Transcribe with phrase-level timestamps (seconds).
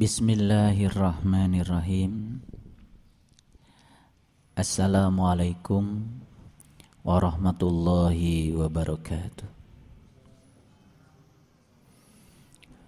[0.00, 2.40] Bismillahirrahmanirrahim.
[4.56, 6.08] Assalamualaikum
[7.04, 9.44] warahmatullahi wabarakatuh.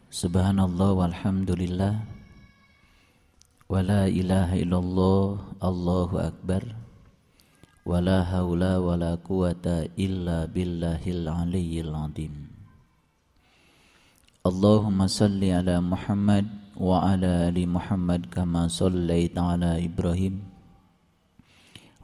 [0.09, 2.01] Subhanallah walhamdulillah.
[3.69, 6.65] Wa la ilaha illallah Allahu akbar.
[7.85, 12.49] Wa la hawla wa la quwata illa billahil aliyyil azim
[14.49, 20.35] Allahumma salli ala Muhammad وعلى آل محمد كما صليت على إبراهيم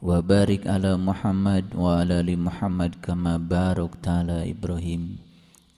[0.02, 5.04] وبارك على محمد وعلى آل محمد كما باركت على إبراهيم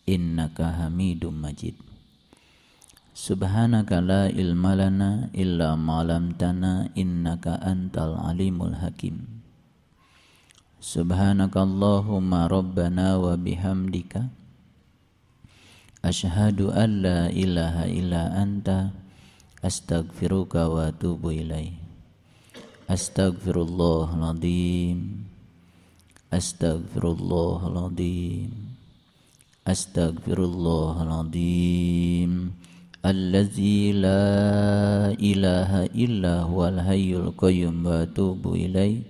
[0.09, 1.75] إنك حميد مجيد
[3.15, 9.17] سبحانك لا علم لنا إلا ما علمتنا إنك أنت العليم الحكيم
[10.81, 11.55] سبحانك
[16.04, 18.68] أشهد أن لا إله إلا أنت
[19.64, 21.72] أستغفرك وأتوب إليه
[22.90, 24.98] أستغفر الله العظيم
[26.32, 28.50] أستغفر الله العظيم
[29.66, 32.32] أستغفر الله العظيم
[33.00, 34.28] الذي لا
[35.16, 39.00] إله إلا هو الحي القيوم وأتوب إليه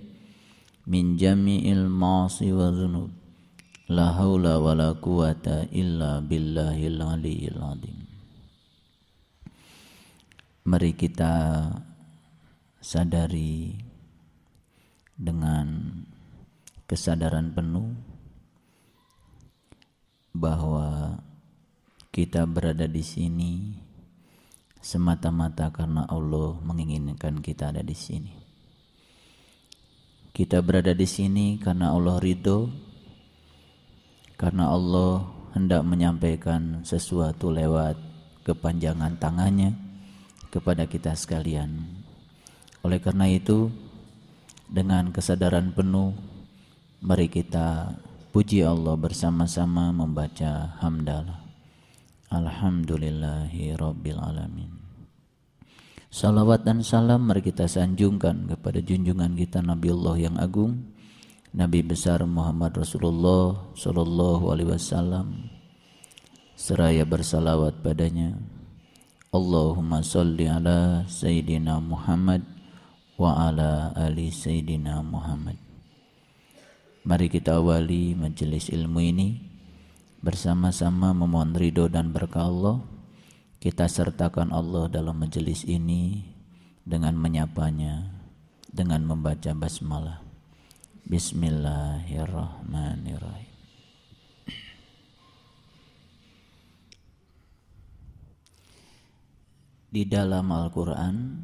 [0.87, 3.20] من جميع المعاصي والذنوب.
[3.91, 7.99] La haula wa la quwata illa billahil aliyil azim.
[10.63, 11.67] Mari kita
[12.79, 13.75] sadari
[15.19, 15.91] dengan
[16.87, 17.91] kesadaran penuh
[20.31, 21.19] bahwa
[22.15, 23.75] kita berada di sini
[24.79, 28.31] semata-mata karena Allah menginginkan kita ada di sini.
[30.31, 32.90] Kita berada di sini karena Allah ridho
[34.41, 35.21] karena Allah
[35.53, 37.93] hendak menyampaikan sesuatu lewat
[38.41, 39.77] kepanjangan tangannya
[40.49, 41.85] kepada kita sekalian.
[42.81, 43.69] Oleh karena itu,
[44.65, 46.17] dengan kesadaran penuh,
[47.05, 47.93] mari kita
[48.33, 51.45] puji Allah bersama-sama membaca hamdalah.
[52.33, 54.71] Alhamdulillahi Rabbil Alamin.
[56.09, 60.97] Salawat dan salam mari kita sanjungkan kepada junjungan kita Nabi Allah yang agung
[61.51, 65.51] Nabi besar Muhammad Rasulullah Sallallahu Alaihi Wasallam.
[66.55, 68.39] Seraya bersalawat padanya.
[69.35, 72.47] Allahumma salli ala Sayyidina Muhammad
[73.19, 75.59] wa ala ali Sayyidina Muhammad.
[77.03, 79.29] Mari kita awali majelis ilmu ini.
[80.23, 82.79] Bersama-sama memohon ridho dan berkah Allah.
[83.59, 86.23] Kita sertakan Allah dalam majelis ini
[86.87, 88.07] dengan menyapanya
[88.71, 90.30] dengan membaca basmalah
[91.01, 93.51] Bismillahirrahmanirrahim.
[99.91, 101.43] Di dalam Al-Quran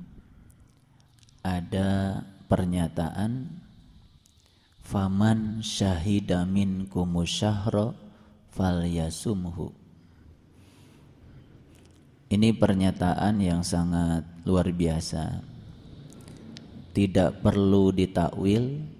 [1.43, 3.59] ada pernyataan
[4.87, 7.91] Faman syahida minkum syahra
[8.55, 9.75] falyasumhu
[12.31, 15.43] Ini pernyataan yang sangat luar biasa
[16.95, 18.95] Tidak perlu ditakwil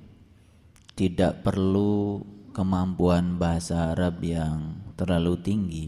[0.97, 2.25] tidak perlu
[2.57, 5.87] kemampuan bahasa Arab yang terlalu tinggi.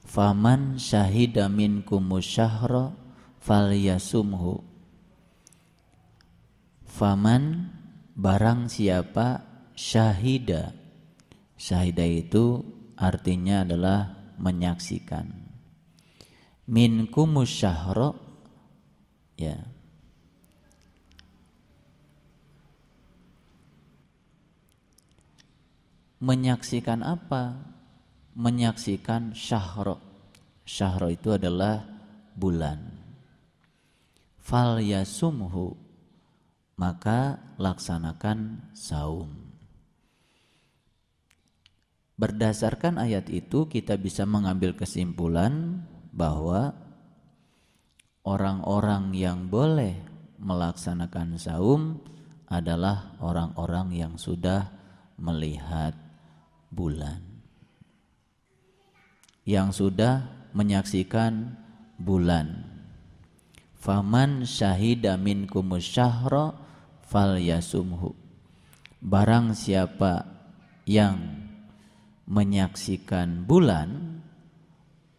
[0.00, 2.96] Faman syahida minkum syahra
[3.44, 4.64] falyasumhu.
[6.88, 7.68] Faman
[8.16, 9.44] barang siapa
[9.76, 10.72] syahida.
[11.60, 12.64] Syahida itu
[12.96, 15.28] artinya adalah menyaksikan.
[16.64, 18.16] Minkum syahra
[19.36, 19.73] ya
[26.24, 27.60] menyaksikan apa?
[28.32, 30.00] Menyaksikan syahro.
[30.64, 31.84] Syahro itu adalah
[32.32, 32.80] bulan.
[34.40, 35.76] Fal yasumhu
[36.80, 39.30] maka laksanakan saum.
[42.14, 45.82] Berdasarkan ayat itu kita bisa mengambil kesimpulan
[46.14, 46.74] bahwa
[48.22, 49.98] orang-orang yang boleh
[50.38, 51.98] melaksanakan saum
[52.46, 54.70] adalah orang-orang yang sudah
[55.18, 56.03] melihat
[56.74, 57.22] bulan.
[59.46, 61.54] Yang sudah menyaksikan
[61.96, 62.66] bulan.
[63.78, 66.56] Faman syahida minkum syahra
[67.06, 68.16] falyasumhu.
[69.04, 70.24] Barang siapa
[70.88, 71.44] yang
[72.24, 74.20] menyaksikan bulan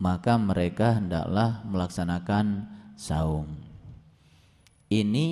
[0.02, 2.66] maka mereka hendaklah melaksanakan
[2.98, 3.48] saum.
[4.90, 5.28] Ini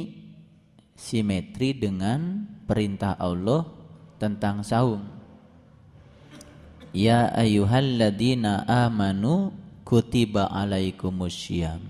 [0.94, 3.68] simetri dengan perintah Allah
[4.22, 5.23] tentang saum
[6.94, 9.50] Ya ayyuhalladzina amanu
[9.82, 11.82] kutiba alaikumusyyam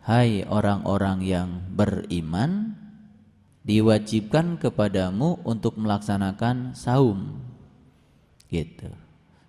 [0.00, 2.78] Hai orang-orang yang beriman
[3.66, 7.36] diwajibkan kepadamu untuk melaksanakan saum.
[8.48, 8.90] Gitu.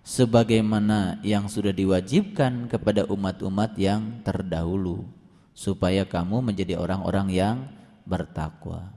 [0.02, 5.06] Sebagaimana yang sudah diwajibkan kepada umat-umat yang terdahulu
[5.54, 7.56] supaya kamu menjadi orang-orang yang
[8.04, 8.90] bertakwa.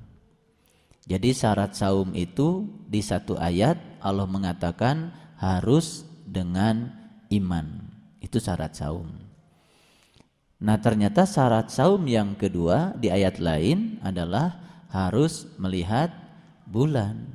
[1.05, 6.91] Jadi syarat saum itu di satu ayat Allah mengatakan harus dengan
[7.29, 7.67] iman.
[8.19, 9.07] Itu syarat saum.
[10.65, 14.55] Nah, ternyata syarat saum yang kedua di ayat lain adalah
[14.89, 16.09] harus melihat
[16.65, 17.27] bulan.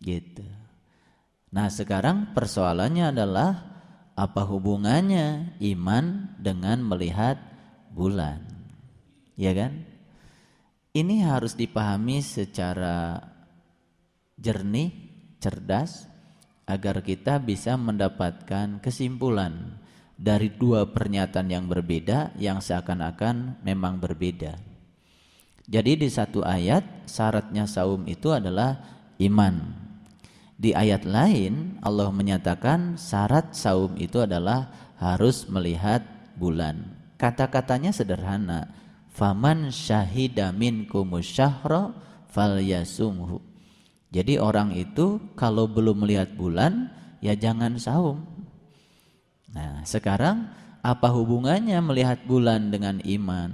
[0.00, 0.44] Gitu.
[1.52, 3.50] Nah, sekarang persoalannya adalah
[4.18, 7.38] apa hubungannya iman dengan melihat
[7.94, 8.42] bulan.
[9.38, 9.86] Ya kan?
[10.90, 13.22] Ini harus dipahami secara
[14.34, 14.90] jernih,
[15.38, 16.10] cerdas
[16.68, 19.80] agar kita bisa mendapatkan kesimpulan
[20.20, 24.60] dari dua pernyataan yang berbeda yang seakan-akan memang berbeda.
[25.64, 28.84] Jadi di satu ayat syaratnya saum itu adalah
[29.16, 29.72] iman.
[30.58, 36.04] Di ayat lain Allah menyatakan syarat saum itu adalah harus melihat
[36.36, 36.84] bulan.
[37.16, 38.68] Kata-katanya sederhana,
[39.14, 41.94] faman syahida minkum syahra
[42.28, 43.47] falyasumhu
[44.08, 46.88] jadi orang itu kalau belum melihat bulan
[47.20, 48.24] ya jangan saum.
[49.52, 50.48] Nah sekarang
[50.80, 53.52] apa hubungannya melihat bulan dengan iman?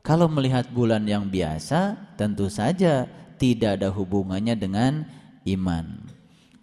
[0.00, 3.06] Kalau melihat bulan yang biasa tentu saja
[3.36, 5.04] tidak ada hubungannya dengan
[5.44, 6.00] iman.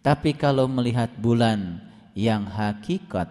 [0.02, 1.84] Tapi kalau melihat bulan
[2.18, 3.30] yang hakikat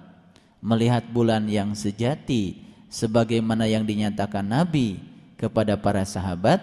[0.62, 2.58] melihat bulan yang sejati
[2.90, 4.98] sebagaimana yang dinyatakan Nabi
[5.38, 6.58] kepada para sahabat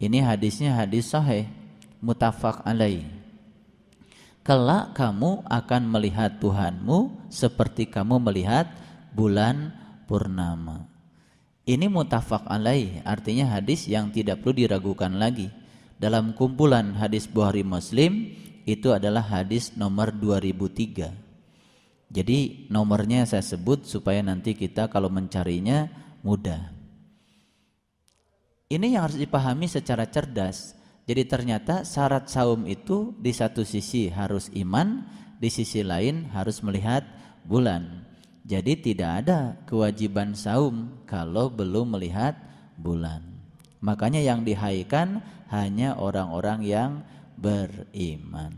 [0.00, 1.48] ini hadisnya hadis sahih
[2.00, 3.04] mutafak alaih
[4.44, 8.66] kelak kamu akan melihat Tuhanmu seperti kamu melihat
[9.12, 9.72] bulan
[10.08, 10.88] purnama
[11.68, 15.52] ini mutafak alaih artinya hadis yang tidak perlu diragukan lagi
[16.00, 21.30] dalam kumpulan hadis Bukhari Muslim itu adalah hadis nomor 2003
[22.10, 25.86] jadi nomornya saya sebut supaya nanti kita kalau mencarinya
[26.26, 26.74] mudah.
[28.66, 30.74] Ini yang harus dipahami secara cerdas.
[31.10, 35.02] Jadi ternyata syarat saum itu di satu sisi harus iman,
[35.42, 37.02] di sisi lain harus melihat
[37.42, 38.06] bulan.
[38.46, 42.38] Jadi tidak ada kewajiban saum kalau belum melihat
[42.78, 43.26] bulan.
[43.82, 45.18] Makanya yang dihaikan
[45.50, 47.02] hanya orang-orang yang
[47.34, 48.54] beriman.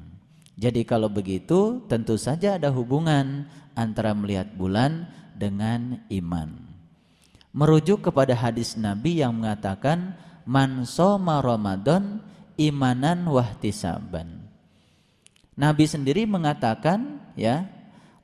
[0.61, 6.53] Jadi kalau begitu tentu saja ada hubungan antara melihat bulan dengan iman.
[7.57, 12.21] Merujuk kepada hadis Nabi yang mengatakan man soma Ramadan
[12.57, 14.43] imanan wahtisaban.
[15.53, 17.69] Nabi sendiri mengatakan ya,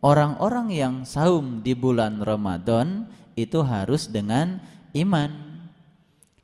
[0.01, 4.59] orang-orang yang saum di bulan Ramadan itu harus dengan
[4.97, 5.31] iman.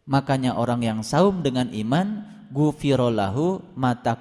[0.04, 4.14] Makanya orang yang saum dengan iman gufirolahu mata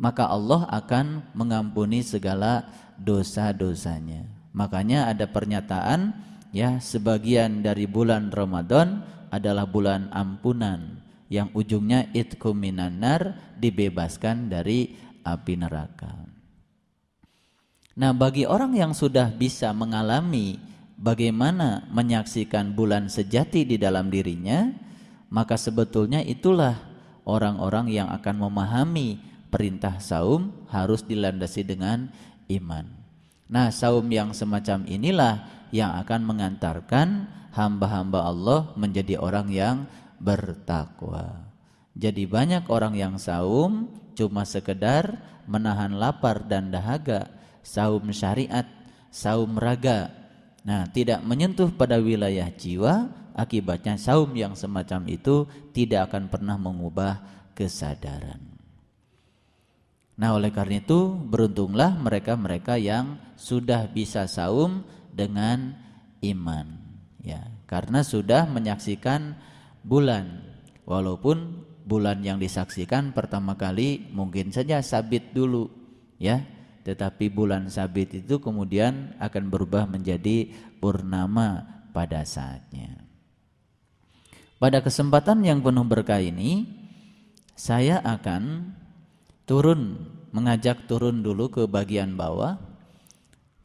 [0.00, 2.66] maka Allah akan mengampuni segala
[2.98, 4.26] dosa-dosanya.
[4.50, 6.12] Makanya ada pernyataan
[6.50, 10.99] ya sebagian dari bulan Ramadan adalah bulan ampunan
[11.30, 16.26] yang ujungnya itkum minanar dibebaskan dari api neraka.
[17.94, 20.58] Nah, bagi orang yang sudah bisa mengalami
[20.98, 24.74] bagaimana menyaksikan bulan sejati di dalam dirinya,
[25.30, 26.74] maka sebetulnya itulah
[27.22, 29.22] orang-orang yang akan memahami
[29.54, 32.10] perintah saum harus dilandasi dengan
[32.50, 32.86] iman.
[33.50, 39.76] Nah, saum yang semacam inilah yang akan mengantarkan hamba-hamba Allah menjadi orang yang
[40.20, 41.50] bertakwa.
[41.96, 47.32] Jadi banyak orang yang saum cuma sekedar menahan lapar dan dahaga,
[47.64, 48.68] saum syariat,
[49.10, 50.12] saum raga.
[50.62, 57.24] Nah, tidak menyentuh pada wilayah jiwa, akibatnya saum yang semacam itu tidak akan pernah mengubah
[57.56, 58.50] kesadaran.
[60.20, 65.72] Nah oleh karena itu beruntunglah mereka-mereka yang sudah bisa saum dengan
[66.20, 66.76] iman
[67.24, 69.40] ya karena sudah menyaksikan
[69.84, 70.46] bulan.
[70.84, 75.70] Walaupun bulan yang disaksikan pertama kali mungkin saja sabit dulu
[76.18, 76.42] ya.
[76.80, 80.48] Tetapi bulan sabit itu kemudian akan berubah menjadi
[80.80, 83.04] purnama pada saatnya.
[84.60, 86.68] Pada kesempatan yang penuh berkah ini
[87.56, 88.72] saya akan
[89.44, 92.56] turun mengajak turun dulu ke bagian bawah.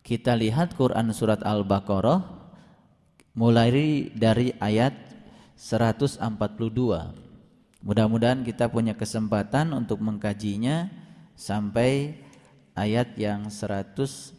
[0.05, 2.21] Kita lihat Quran surat Al-Baqarah
[3.35, 5.04] mulai dari ayat
[5.55, 6.19] 142
[7.85, 10.89] mudah-mudahan kita punya kesempatan untuk mengkajinya
[11.37, 12.17] sampai
[12.73, 14.33] ayat yang 150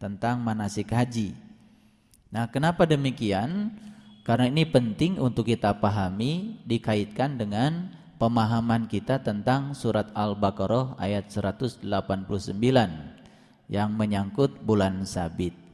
[0.00, 1.32] tentang manasik haji.
[2.30, 3.74] Nah, kenapa demikian?
[4.22, 11.82] Karena ini penting untuk kita pahami dikaitkan dengan pemahaman kita tentang surat Al-Baqarah ayat 189
[13.72, 15.69] yang menyangkut bulan sabit.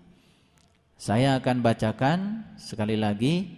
[0.96, 2.18] Saya akan bacakan
[2.56, 3.52] sekali lagi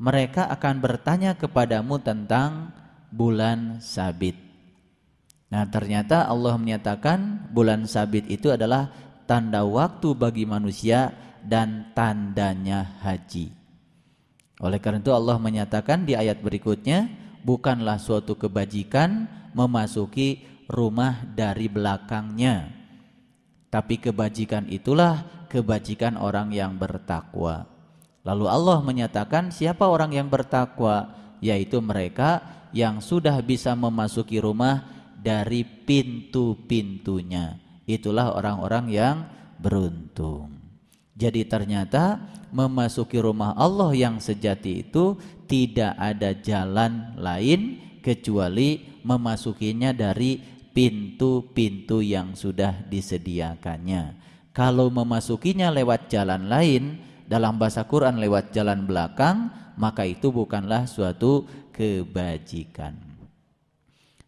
[0.00, 2.72] mereka akan bertanya kepadamu tentang
[3.12, 4.34] bulan sabit.
[5.52, 8.88] Nah, ternyata Allah menyatakan bulan sabit itu adalah
[9.28, 11.12] tanda waktu bagi manusia
[11.44, 13.52] dan tandanya haji.
[14.64, 17.12] Oleh karena itu Allah menyatakan di ayat berikutnya,
[17.44, 20.40] bukanlah suatu kebajikan memasuki
[20.72, 22.72] rumah dari belakangnya.
[23.68, 27.68] Tapi kebajikan itulah kebajikan orang yang bertakwa.
[28.24, 31.12] Lalu Allah menyatakan siapa orang yang bertakwa?
[31.44, 32.40] Yaitu mereka
[32.72, 34.88] yang sudah bisa memasuki rumah
[35.20, 37.60] dari pintu-pintunya.
[37.84, 39.16] Itulah orang-orang yang
[39.60, 40.54] beruntung.
[41.12, 42.18] Jadi ternyata
[42.54, 50.40] memasuki rumah Allah yang sejati itu tidak ada jalan lain kecuali memasukinya dari
[50.72, 54.21] pintu-pintu yang sudah disediakannya.
[54.52, 59.48] Kalau memasukinya lewat jalan lain, dalam bahasa Quran lewat jalan belakang,
[59.80, 62.92] maka itu bukanlah suatu kebajikan.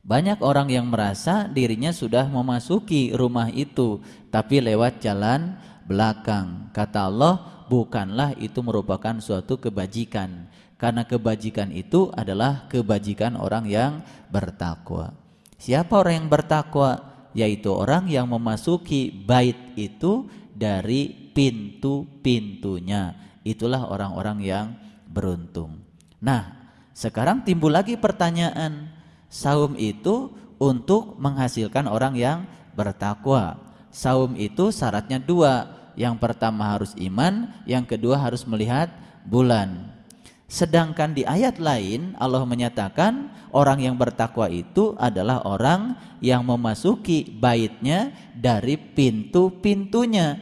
[0.05, 4.01] Banyak orang yang merasa dirinya sudah memasuki rumah itu,
[4.33, 6.73] tapi lewat jalan belakang.
[6.73, 10.49] Kata Allah, bukanlah itu merupakan suatu kebajikan.
[10.81, 15.17] Karena kebajikan itu adalah kebajikan orang yang bertakwa.
[15.57, 17.14] Siapa orang yang bertakwa?
[17.35, 23.19] Yaitu orang yang memasuki bait itu dari pintu-pintunya.
[23.43, 24.67] Itulah orang-orang yang
[25.11, 25.83] beruntung.
[26.23, 28.95] Nah, sekarang timbul lagi pertanyaan,
[29.35, 30.31] Saum itu
[30.63, 32.39] untuk menghasilkan orang yang
[32.79, 33.59] bertakwa.
[33.91, 35.83] Saum itu syaratnya dua.
[35.95, 38.91] Yang pertama harus iman, yang kedua harus melihat
[39.27, 39.94] bulan.
[40.55, 48.15] Sedangkan di ayat lain Allah menyatakan orang yang bertakwa itu adalah orang yang memasuki baitnya
[48.39, 50.39] dari pintu-pintunya.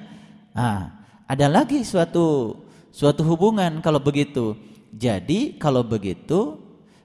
[0.52, 2.61] Nah, ada lagi suatu
[2.92, 4.52] suatu hubungan kalau begitu.
[4.92, 6.61] Jadi kalau begitu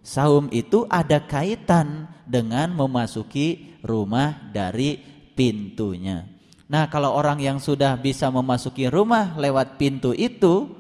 [0.08, 5.04] Saum itu ada kaitan dengan memasuki rumah dari
[5.36, 6.24] pintunya.
[6.72, 10.72] Nah, kalau orang yang sudah bisa memasuki rumah lewat pintu itu,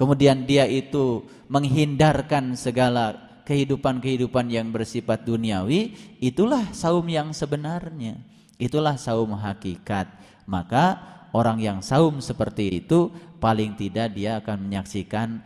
[0.00, 5.92] kemudian dia itu menghindarkan segala kehidupan-kehidupan yang bersifat duniawi,
[6.24, 8.16] itulah saum yang sebenarnya.
[8.56, 10.08] Itulah saum hakikat.
[10.48, 10.96] Maka
[11.36, 15.44] orang yang saum seperti itu paling tidak dia akan menyaksikan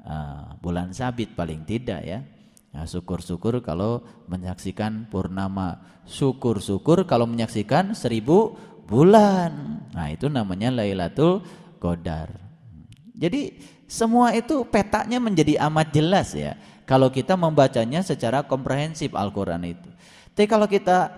[0.00, 2.20] uh, bulan sabit paling tidak ya
[2.70, 5.82] Ya, syukur-syukur kalau menyaksikan purnama.
[6.06, 8.54] Syukur-syukur kalau menyaksikan seribu
[8.86, 9.82] bulan.
[9.90, 11.42] Nah itu namanya Lailatul
[11.82, 12.30] Qadar.
[13.18, 13.58] Jadi
[13.90, 16.54] semua itu petanya menjadi amat jelas ya.
[16.86, 19.90] Kalau kita membacanya secara komprehensif Al-Quran itu.
[20.30, 21.10] Tapi kalau kita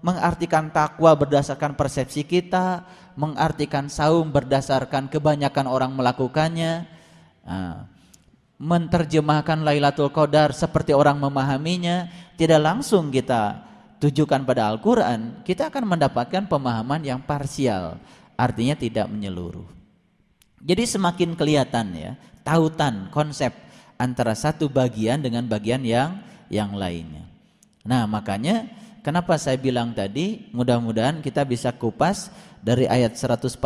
[0.00, 2.88] mengartikan takwa berdasarkan persepsi kita,
[3.20, 6.88] mengartikan saum berdasarkan kebanyakan orang melakukannya,
[7.44, 7.84] nah,
[8.60, 13.60] menerjemahkan Lailatul Qadar seperti orang memahaminya, tidak langsung kita
[14.00, 18.00] tujukan pada Al-Qur'an, kita akan mendapatkan pemahaman yang parsial,
[18.36, 19.79] artinya tidak menyeluruh.
[20.60, 22.12] Jadi semakin kelihatan ya,
[22.44, 23.52] tautan konsep
[23.96, 26.20] antara satu bagian dengan bagian yang
[26.52, 27.24] yang lainnya.
[27.84, 28.68] Nah, makanya
[29.00, 32.28] kenapa saya bilang tadi, mudah-mudahan kita bisa kupas
[32.60, 33.56] dari ayat 142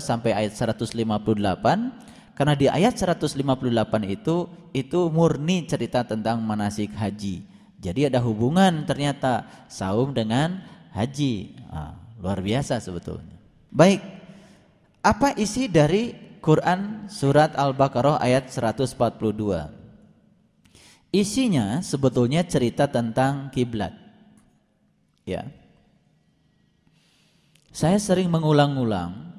[0.00, 0.96] sampai ayat 158
[2.32, 3.36] karena di ayat 158
[4.08, 7.44] itu itu murni cerita tentang manasik haji.
[7.80, 10.60] Jadi ada hubungan ternyata saum dengan
[10.96, 11.56] haji.
[11.68, 13.36] Nah, luar biasa sebetulnya.
[13.68, 14.00] Baik.
[15.00, 18.96] Apa isi dari Quran surat Al-Baqarah ayat 142?
[21.12, 23.92] Isinya sebetulnya cerita tentang kiblat.
[25.28, 25.52] Ya.
[27.70, 29.30] Saya sering mengulang-ulang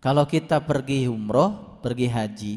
[0.00, 2.56] kalau kita pergi umroh pergi haji,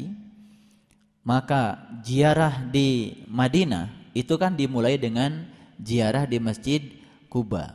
[1.26, 5.44] maka ziarah di Madinah itu kan dimulai dengan
[5.80, 6.80] ziarah di Masjid
[7.28, 7.74] Kuba.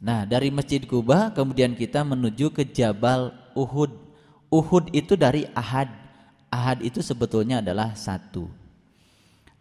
[0.00, 3.92] Nah, dari Masjid Kuba kemudian kita menuju ke Jabal Uhud.
[4.48, 5.92] Uhud itu dari Ahad.
[6.48, 8.48] Ahad itu sebetulnya adalah satu.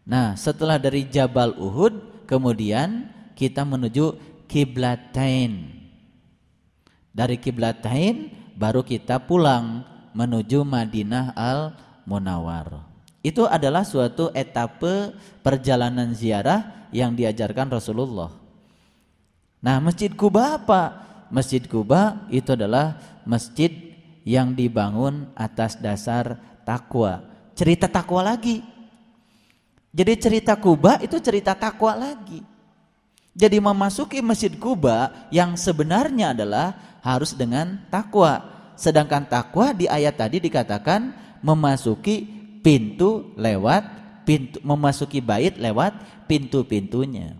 [0.07, 4.17] Nah, setelah dari Jabal Uhud, kemudian kita menuju
[4.49, 5.77] Kiblatain.
[7.13, 9.85] Dari Kiblatain baru kita pulang
[10.17, 11.77] menuju Madinah Al
[12.09, 12.81] Munawar.
[13.21, 15.13] Itu adalah suatu etape
[15.45, 18.33] perjalanan ziarah yang diajarkan Rasulullah.
[19.59, 20.81] Nah, Masjid Kuba apa?
[21.29, 23.69] Masjid Kuba itu adalah masjid
[24.29, 27.25] yang dibangun atas dasar takwa.
[27.57, 28.61] Cerita takwa lagi.
[29.89, 32.45] Jadi cerita Kuba itu cerita takwa lagi.
[33.33, 38.45] Jadi memasuki Masjid Kuba yang sebenarnya adalah harus dengan takwa.
[38.77, 41.09] Sedangkan takwa di ayat tadi dikatakan
[41.41, 42.29] memasuki
[42.61, 43.97] pintu lewat
[44.29, 45.97] pintu memasuki bait lewat
[46.29, 47.33] pintu-pintunya.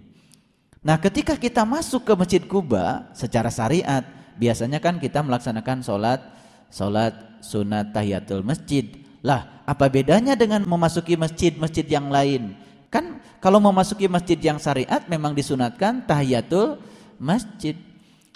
[0.81, 4.01] Nah, ketika kita masuk ke Masjid Kuba secara syariat,
[4.41, 6.23] biasanya kan kita melaksanakan sholat
[6.69, 8.85] sholat sunat tahiyatul masjid.
[9.19, 12.55] Lah, apa bedanya dengan memasuki masjid-masjid yang lain?
[12.89, 16.79] Kan kalau memasuki masjid yang syariat memang disunatkan tahiyatul
[17.19, 17.75] masjid.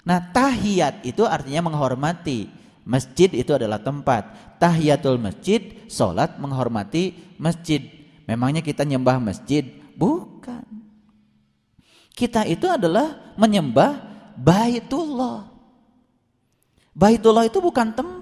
[0.04, 2.52] Nah, tahiyat itu artinya menghormati.
[2.84, 4.28] Masjid itu adalah tempat.
[4.60, 7.80] Tahiyatul masjid, sholat menghormati masjid.
[8.28, 9.64] Memangnya kita nyembah masjid?
[9.96, 10.64] Bukan.
[12.12, 15.50] Kita itu adalah menyembah Baitullah.
[16.94, 18.13] Baitullah itu bukan tempat.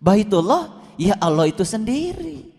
[0.00, 2.52] Baitullah ya Allah itu sendiri.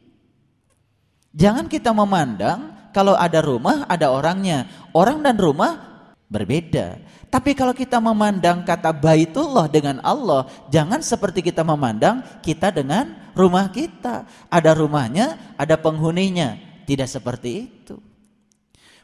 [1.36, 4.72] Jangan kita memandang kalau ada rumah ada orangnya.
[4.96, 7.04] Orang dan rumah berbeda.
[7.28, 13.68] Tapi kalau kita memandang kata baitullah dengan Allah, jangan seperti kita memandang kita dengan rumah
[13.68, 14.24] kita.
[14.48, 16.56] Ada rumahnya, ada penghuninya.
[16.88, 18.00] Tidak seperti itu.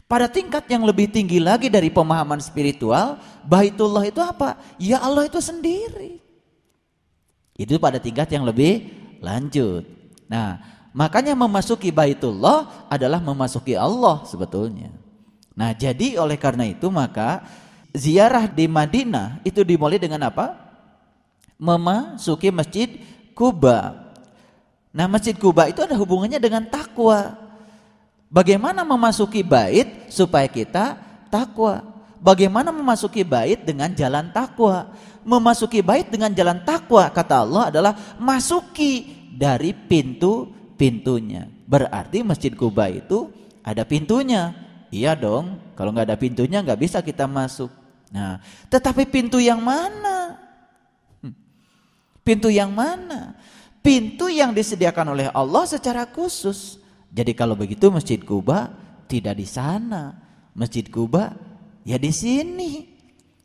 [0.07, 4.55] Pada tingkat yang lebih tinggi lagi dari pemahaman spiritual, baitullah itu apa?
[4.79, 6.20] Ya Allah itu sendiri.
[7.61, 8.89] Itu pada tingkat yang lebih
[9.21, 9.85] lanjut.
[10.25, 10.57] Nah,
[10.97, 14.89] makanya memasuki baitullah adalah memasuki Allah sebetulnya.
[15.53, 17.45] Nah, jadi oleh karena itu maka
[17.93, 20.57] ziarah di Madinah itu dimulai dengan apa?
[21.61, 22.97] Memasuki Masjid
[23.37, 24.09] Kuba.
[24.89, 27.37] Nah, Masjid Kuba itu ada hubungannya dengan takwa.
[28.31, 30.97] Bagaimana memasuki bait supaya kita
[31.29, 31.83] takwa?
[32.17, 34.89] Bagaimana memasuki bait dengan jalan takwa?
[35.21, 41.45] Memasuki bait dengan jalan takwa kata Allah adalah masuki dari pintu-pintunya.
[41.69, 43.29] Berarti Masjid Kuba itu
[43.61, 44.51] ada pintunya.
[44.91, 47.71] Iya dong, kalau nggak ada pintunya nggak bisa kita masuk.
[48.11, 50.35] Nah, tetapi pintu yang mana?
[51.23, 51.31] Hmm.
[52.27, 53.39] Pintu yang mana?
[53.79, 56.75] Pintu yang disediakan oleh Allah secara khusus.
[57.07, 58.67] Jadi kalau begitu Masjid Kuba
[59.07, 60.11] tidak di sana.
[60.51, 61.31] Masjid Kuba
[61.87, 62.90] ya di sini.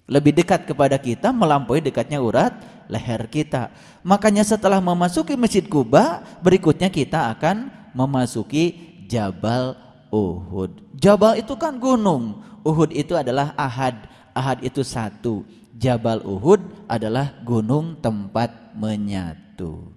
[0.06, 2.54] Lebih dekat kepada kita melampaui dekatnya urat
[2.86, 3.74] leher kita.
[4.06, 8.78] Makanya setelah memasuki Masjid Kuba, berikutnya kita akan memasuki
[9.10, 9.74] Jabal
[10.14, 10.94] Uhud.
[10.94, 12.42] Jabal itu kan gunung.
[12.62, 15.48] Uhud itu adalah ahad Ahad itu satu.
[15.72, 16.60] Jabal Uhud
[16.92, 19.96] adalah gunung tempat menyatu.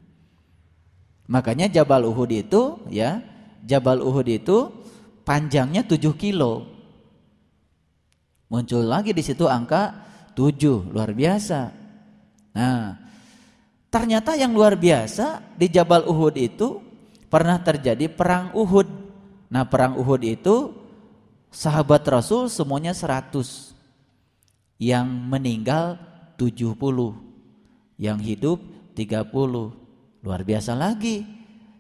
[1.28, 3.20] Makanya Jabal Uhud itu ya,
[3.68, 4.72] Jabal Uhud itu
[5.28, 6.79] panjangnya 7 kilo.
[8.50, 9.94] Muncul lagi di situ angka
[10.34, 11.70] 7, luar biasa.
[12.58, 12.98] Nah,
[13.94, 16.82] ternyata yang luar biasa di Jabal Uhud itu
[17.30, 18.90] pernah terjadi perang Uhud.
[19.54, 20.74] Nah, perang Uhud itu
[21.54, 23.78] sahabat Rasul semuanya 100
[24.82, 26.02] yang meninggal
[26.34, 26.74] 70,
[28.02, 28.58] yang hidup
[28.98, 29.78] 30.
[30.26, 31.22] Luar biasa lagi.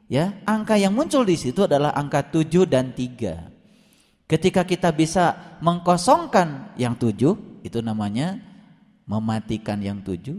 [0.06, 3.59] Ya, angka yang muncul di situ adalah angka 7 dan 3.
[4.30, 8.38] Ketika kita bisa mengkosongkan yang 7, itu namanya
[9.10, 10.38] mematikan yang 7,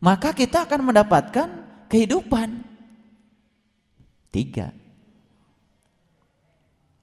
[0.00, 1.48] maka kita akan mendapatkan
[1.92, 2.64] kehidupan.
[4.32, 4.72] Tiga.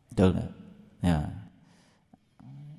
[0.09, 0.51] Betul gak?
[1.05, 1.19] Ya.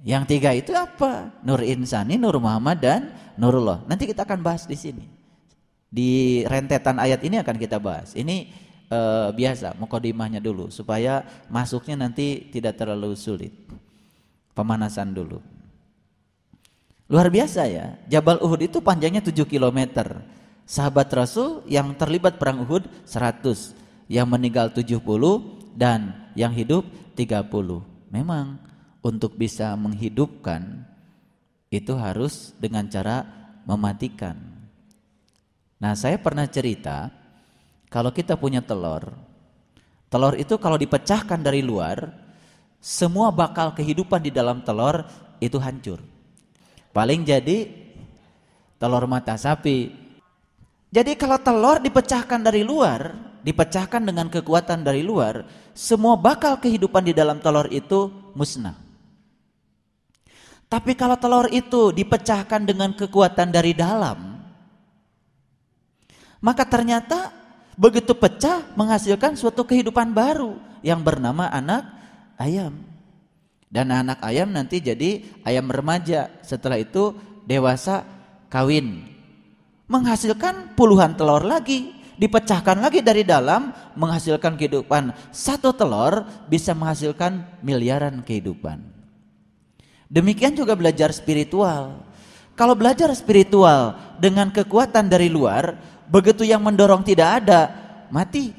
[0.04, 1.32] Yang tiga itu apa?
[1.46, 3.82] Nur Insani, Nur Muhammad dan Nurullah.
[3.88, 5.06] Nanti kita akan bahas di sini.
[5.88, 8.12] Di rentetan ayat ini akan kita bahas.
[8.18, 8.50] Ini
[8.88, 9.00] e,
[9.32, 13.52] biasa, mukodimahnya dulu supaya masuknya nanti tidak terlalu sulit.
[14.54, 15.42] Pemanasan dulu.
[17.10, 17.98] Luar biasa ya.
[18.08, 19.80] Jabal Uhud itu panjangnya 7 km.
[20.64, 23.76] Sahabat Rasul yang terlibat perang Uhud 100,
[24.08, 25.04] yang meninggal 70
[25.76, 27.84] dan yang hidup 30.
[28.08, 28.56] Memang
[29.04, 30.88] untuk bisa menghidupkan
[31.68, 33.26] itu harus dengan cara
[33.68, 34.38] mematikan.
[35.82, 37.10] Nah, saya pernah cerita
[37.94, 39.06] kalau kita punya telur,
[40.10, 42.10] telur itu kalau dipecahkan dari luar,
[42.82, 45.06] semua bakal kehidupan di dalam telur
[45.38, 46.02] itu hancur.
[46.90, 47.70] Paling jadi
[48.82, 49.94] telur mata sapi.
[50.90, 53.14] Jadi kalau telur dipecahkan dari luar,
[53.46, 58.74] dipecahkan dengan kekuatan dari luar, semua bakal kehidupan di dalam telur itu musnah.
[60.66, 64.42] Tapi kalau telur itu dipecahkan dengan kekuatan dari dalam,
[66.42, 67.43] maka ternyata
[67.74, 71.88] begitu pecah menghasilkan suatu kehidupan baru yang bernama anak
[72.38, 72.74] ayam.
[73.74, 76.30] Dan anak ayam nanti jadi ayam remaja.
[76.46, 77.10] Setelah itu
[77.42, 78.06] dewasa
[78.46, 79.02] kawin.
[79.90, 81.90] Menghasilkan puluhan telur lagi.
[82.14, 85.10] Dipecahkan lagi dari dalam menghasilkan kehidupan.
[85.34, 88.78] Satu telur bisa menghasilkan miliaran kehidupan.
[90.06, 92.06] Demikian juga belajar spiritual.
[92.54, 95.74] Kalau belajar spiritual dengan kekuatan dari luar,
[96.08, 97.70] begitu yang mendorong tidak ada,
[98.08, 98.52] mati.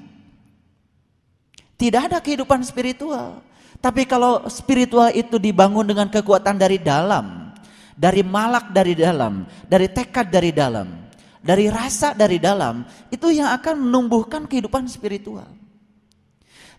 [1.76, 3.44] Tidak ada kehidupan spiritual.
[3.84, 7.52] Tapi kalau spiritual itu dibangun dengan kekuatan dari dalam,
[7.94, 10.88] dari malak dari dalam, dari tekad dari dalam,
[11.44, 15.52] dari rasa dari dalam, itu yang akan menumbuhkan kehidupan spiritual.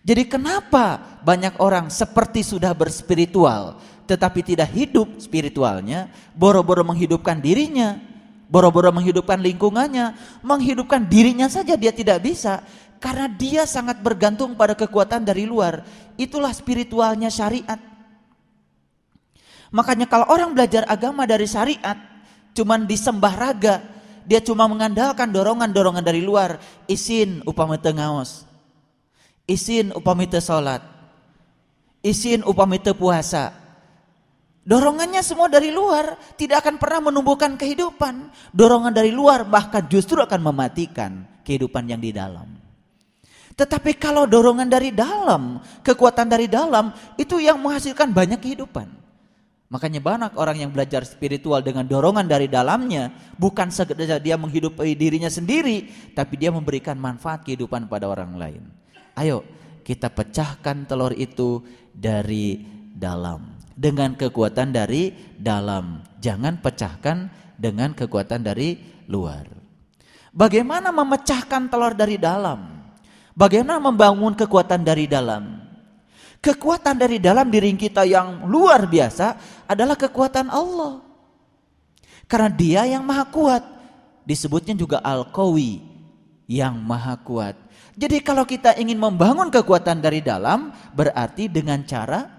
[0.01, 3.77] Jadi kenapa banyak orang seperti sudah berspiritual
[4.07, 7.99] tetapi tidak hidup spiritualnya, boro-boro menghidupkan dirinya,
[8.47, 12.63] boro-boro menghidupkan lingkungannya, menghidupkan dirinya saja dia tidak bisa.
[12.97, 15.85] Karena dia sangat bergantung pada kekuatan dari luar.
[16.17, 17.77] Itulah spiritualnya syariat.
[19.69, 21.99] Makanya kalau orang belajar agama dari syariat,
[22.57, 23.75] cuman disembah raga,
[24.27, 28.47] dia cuma mengandalkan dorongan-dorongan dari luar, isin upami tengaos,
[29.47, 30.83] isin upami salat,
[32.03, 33.66] isin upami puasa,
[34.67, 38.27] Dorongannya semua dari luar, tidak akan pernah menumbuhkan kehidupan.
[38.51, 42.51] Dorongan dari luar bahkan justru akan mematikan kehidupan yang di dalam.
[43.55, 48.91] Tetapi kalau dorongan dari dalam, kekuatan dari dalam, itu yang menghasilkan banyak kehidupan.
[49.71, 53.07] Makanya banyak orang yang belajar spiritual dengan dorongan dari dalamnya,
[53.39, 58.63] bukan sekedar dia menghidupi dirinya sendiri, tapi dia memberikan manfaat kehidupan pada orang lain.
[59.15, 59.47] Ayo
[59.87, 61.63] kita pecahkan telur itu
[61.95, 66.01] dari dalam dengan kekuatan dari dalam.
[66.17, 69.45] Jangan pecahkan dengan kekuatan dari luar.
[70.33, 72.89] Bagaimana memecahkan telur dari dalam?
[73.37, 75.61] Bagaimana membangun kekuatan dari dalam?
[76.41, 79.37] Kekuatan dari dalam diri kita yang luar biasa
[79.69, 81.05] adalah kekuatan Allah.
[82.25, 83.63] Karena dia yang maha kuat.
[84.27, 85.79] Disebutnya juga Al-Qawi
[86.49, 87.55] yang maha kuat.
[87.97, 92.36] Jadi kalau kita ingin membangun kekuatan dari dalam berarti dengan cara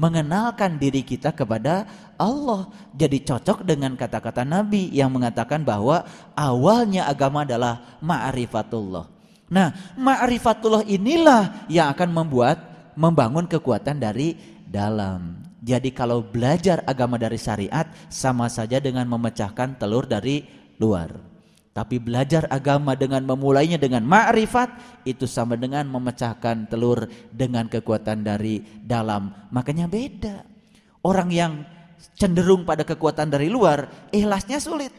[0.00, 1.84] mengenalkan diri kita kepada
[2.16, 2.72] Allah.
[2.96, 9.04] Jadi cocok dengan kata-kata Nabi yang mengatakan bahwa awalnya agama adalah ma'rifatullah.
[9.52, 9.68] Nah,
[10.00, 12.56] ma'rifatullah inilah yang akan membuat
[12.96, 15.44] membangun kekuatan dari dalam.
[15.60, 20.48] Jadi kalau belajar agama dari syariat sama saja dengan memecahkan telur dari
[20.80, 21.29] luar.
[21.70, 28.58] Tapi belajar agama dengan memulainya dengan ma'rifat itu sama dengan memecahkan telur dengan kekuatan dari
[28.82, 29.30] dalam.
[29.54, 30.42] Makanya beda.
[31.06, 31.62] Orang yang
[32.18, 34.90] cenderung pada kekuatan dari luar, ikhlasnya sulit.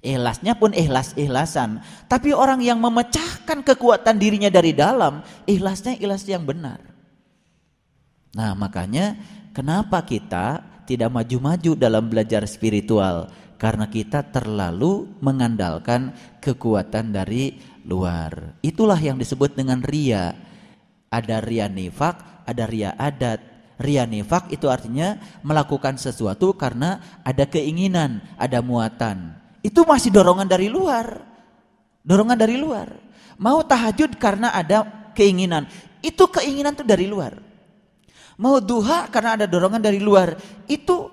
[0.00, 1.80] Ikhlasnya pun ikhlas-ikhlasan.
[2.04, 6.80] Tapi orang yang memecahkan kekuatan dirinya dari dalam, ikhlasnya ikhlas yang benar.
[8.36, 9.16] Nah makanya
[9.56, 13.28] kenapa kita tidak maju-maju dalam belajar spiritual?
[13.60, 18.56] Karena kita terlalu mengandalkan kekuatan dari luar.
[18.64, 20.32] Itulah yang disebut dengan ria.
[21.12, 23.44] Ada ria nifak, ada ria adat.
[23.76, 29.36] Ria nifak itu artinya melakukan sesuatu karena ada keinginan, ada muatan.
[29.60, 31.20] Itu masih dorongan dari luar.
[32.00, 32.88] Dorongan dari luar.
[33.36, 35.68] Mau tahajud karena ada keinginan.
[36.00, 37.36] Itu keinginan itu dari luar.
[38.40, 40.32] Mau duha karena ada dorongan dari luar.
[40.64, 41.12] Itu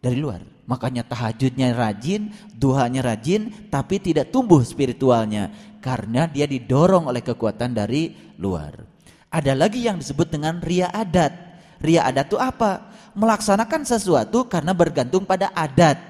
[0.00, 0.53] dari luar.
[0.64, 5.52] Makanya tahajudnya rajin, duhanya rajin, tapi tidak tumbuh spiritualnya
[5.84, 8.80] karena dia didorong oleh kekuatan dari luar.
[9.28, 11.36] Ada lagi yang disebut dengan ria adat.
[11.84, 12.88] Ria adat itu apa?
[13.12, 16.00] Melaksanakan sesuatu karena bergantung pada adat.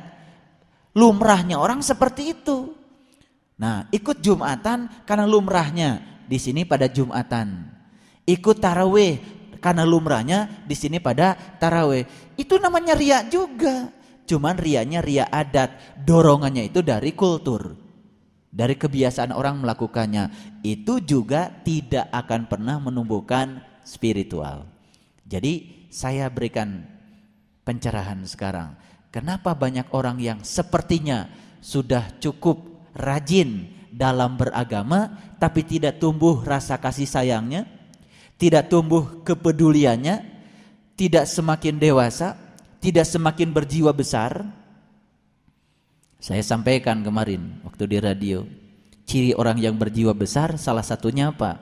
[0.94, 2.78] Lumrahnya orang seperti itu.
[3.58, 7.74] Nah, ikut Jumatan karena lumrahnya di sini pada Jumatan.
[8.22, 9.18] Ikut taraweh
[9.58, 12.06] karena lumrahnya di sini pada taraweh.
[12.38, 13.90] Itu namanya ria juga.
[14.24, 17.76] Cuman rianya ria adat, dorongannya itu dari kultur.
[18.54, 20.30] Dari kebiasaan orang melakukannya.
[20.64, 24.64] Itu juga tidak akan pernah menumbuhkan spiritual.
[25.26, 26.86] Jadi saya berikan
[27.64, 28.76] pencerahan sekarang.
[29.14, 31.30] Kenapa banyak orang yang sepertinya
[31.62, 32.60] sudah cukup
[32.98, 37.68] rajin dalam beragama tapi tidak tumbuh rasa kasih sayangnya,
[38.36, 40.24] tidak tumbuh kepeduliannya,
[40.98, 42.34] tidak semakin dewasa,
[42.84, 44.44] tidak semakin berjiwa besar?
[46.20, 48.44] Saya sampaikan kemarin waktu di radio,
[49.08, 51.56] ciri orang yang berjiwa besar salah satunya apa?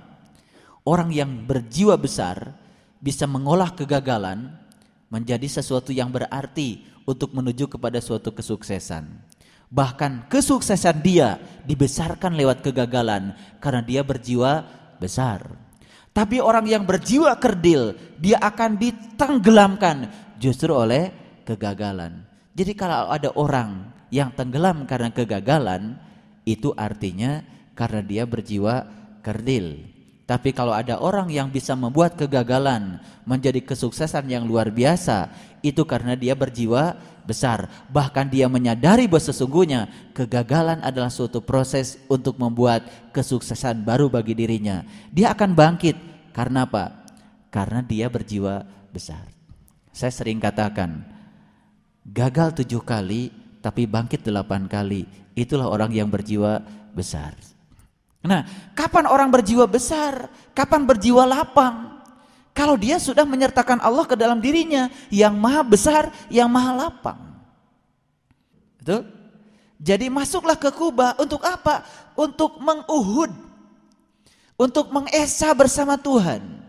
[0.83, 2.59] Orang yang berjiwa besar
[2.99, 4.51] bisa mengolah kegagalan
[5.15, 9.07] menjadi sesuatu yang berarti untuk menuju kepada suatu kesuksesan.
[9.71, 13.31] Bahkan kesuksesan dia dibesarkan lewat kegagalan
[13.63, 14.67] karena dia berjiwa
[14.99, 15.55] besar.
[16.13, 21.15] Tapi orang yang berjiwa kerdil, dia akan ditenggelamkan justru oleh
[21.47, 22.27] kegagalan.
[22.59, 25.95] Jadi kalau ada orang yang tenggelam karena kegagalan,
[26.43, 27.47] itu artinya
[27.79, 28.91] karena dia berjiwa
[29.23, 29.89] kerdil.
[30.27, 35.31] Tapi kalau ada orang yang bisa membuat kegagalan menjadi kesuksesan yang luar biasa,
[35.63, 37.71] itu karena dia berjiwa besar.
[37.91, 44.83] Bahkan dia menyadari bahwa sesungguhnya kegagalan adalah suatu proses untuk membuat kesuksesan baru bagi dirinya.
[45.11, 45.97] Dia akan bangkit
[46.35, 47.05] karena apa?
[47.53, 49.32] Karena dia berjiwa besar.
[49.93, 51.05] Saya sering katakan,
[52.09, 53.29] gagal tujuh kali
[53.61, 55.05] tapi bangkit delapan kali.
[55.37, 56.65] Itulah orang yang berjiwa
[56.97, 57.37] besar.
[58.25, 60.33] Nah, kapan orang berjiwa besar?
[60.57, 61.93] Kapan berjiwa lapang?
[62.53, 67.21] Kalau dia sudah menyertakan Allah ke dalam dirinya yang maha besar, yang maha lapang.
[68.79, 69.09] Betul?
[69.83, 71.83] Jadi masuklah ke Kuba untuk apa?
[72.15, 73.33] Untuk menguhud.
[74.55, 76.62] Untuk mengesa bersama Tuhan.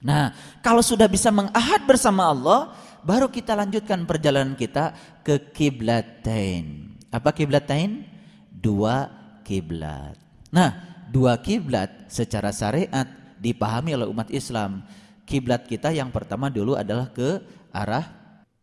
[0.00, 0.32] Nah,
[0.64, 2.72] kalau sudah bisa mengahad bersama Allah,
[3.04, 6.96] baru kita lanjutkan perjalanan kita ke kiblatain.
[7.12, 8.08] Apa kiblatain?
[8.48, 9.12] Dua
[9.44, 10.16] kiblat.
[10.48, 13.04] Nah, dua kiblat secara syariat
[13.36, 14.84] dipahami oleh umat Islam.
[15.28, 18.08] Kiblat kita yang pertama dulu adalah ke arah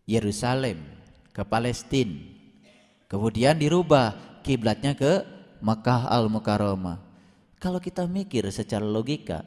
[0.09, 0.81] Yerusalem,
[1.33, 2.17] ke Palestina.
[3.07, 5.23] Kemudian dirubah kiblatnya ke
[5.63, 6.99] Makkah Al-Mukarramah.
[7.57, 9.41] Kalau kita mikir secara logika,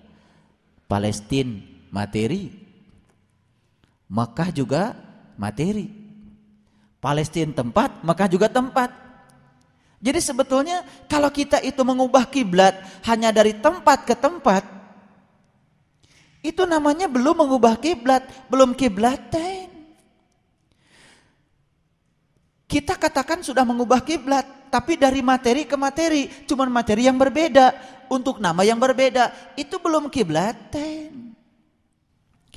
[0.91, 2.55] Palestina materi,
[4.11, 4.95] Makkah juga
[5.39, 5.87] materi.
[7.01, 8.91] Palestina tempat, Makkah juga tempat.
[10.01, 12.73] Jadi sebetulnya kalau kita itu mengubah kiblat
[13.05, 14.65] hanya dari tempat ke tempat,
[16.41, 19.69] itu namanya belum mengubah kiblat, belum kiblatain.
[22.65, 27.77] Kita katakan sudah mengubah kiblat, tapi dari materi ke materi, cuma materi yang berbeda,
[28.09, 31.30] untuk nama yang berbeda, itu belum kiblatain.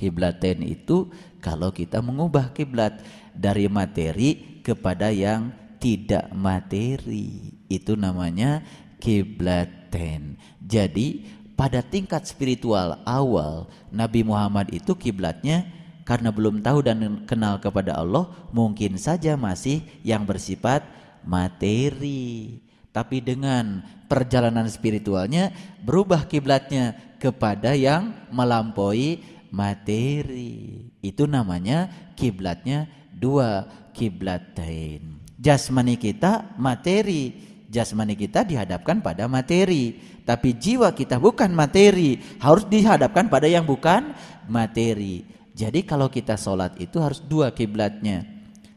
[0.04, 1.08] Kiblatain itu
[1.40, 3.00] kalau kita mengubah kiblat
[3.32, 5.48] dari materi kepada yang
[5.80, 7.56] tidak materi.
[7.72, 8.60] Itu namanya
[9.00, 11.22] kiblaten jadi
[11.54, 15.68] pada tingkat spiritual awal Nabi Muhammad itu kiblatnya
[16.02, 20.82] karena belum tahu dan kenal kepada Allah mungkin saja masih yang bersifat
[21.22, 22.60] materi.
[22.90, 25.50] Tapi dengan perjalanan spiritualnya
[25.82, 29.22] berubah kiblatnya kepada yang melampaui
[29.54, 30.90] materi.
[30.98, 31.86] Itu namanya
[32.18, 35.22] kiblatnya dua kiblatain.
[35.38, 37.30] Jasmani kita materi,
[37.70, 39.94] jasmani kita dihadapkan pada materi,
[40.26, 44.10] tapi jiwa kita bukan materi, harus dihadapkan pada yang bukan
[44.50, 45.22] materi.
[45.54, 48.26] Jadi kalau kita sholat itu harus dua kiblatnya.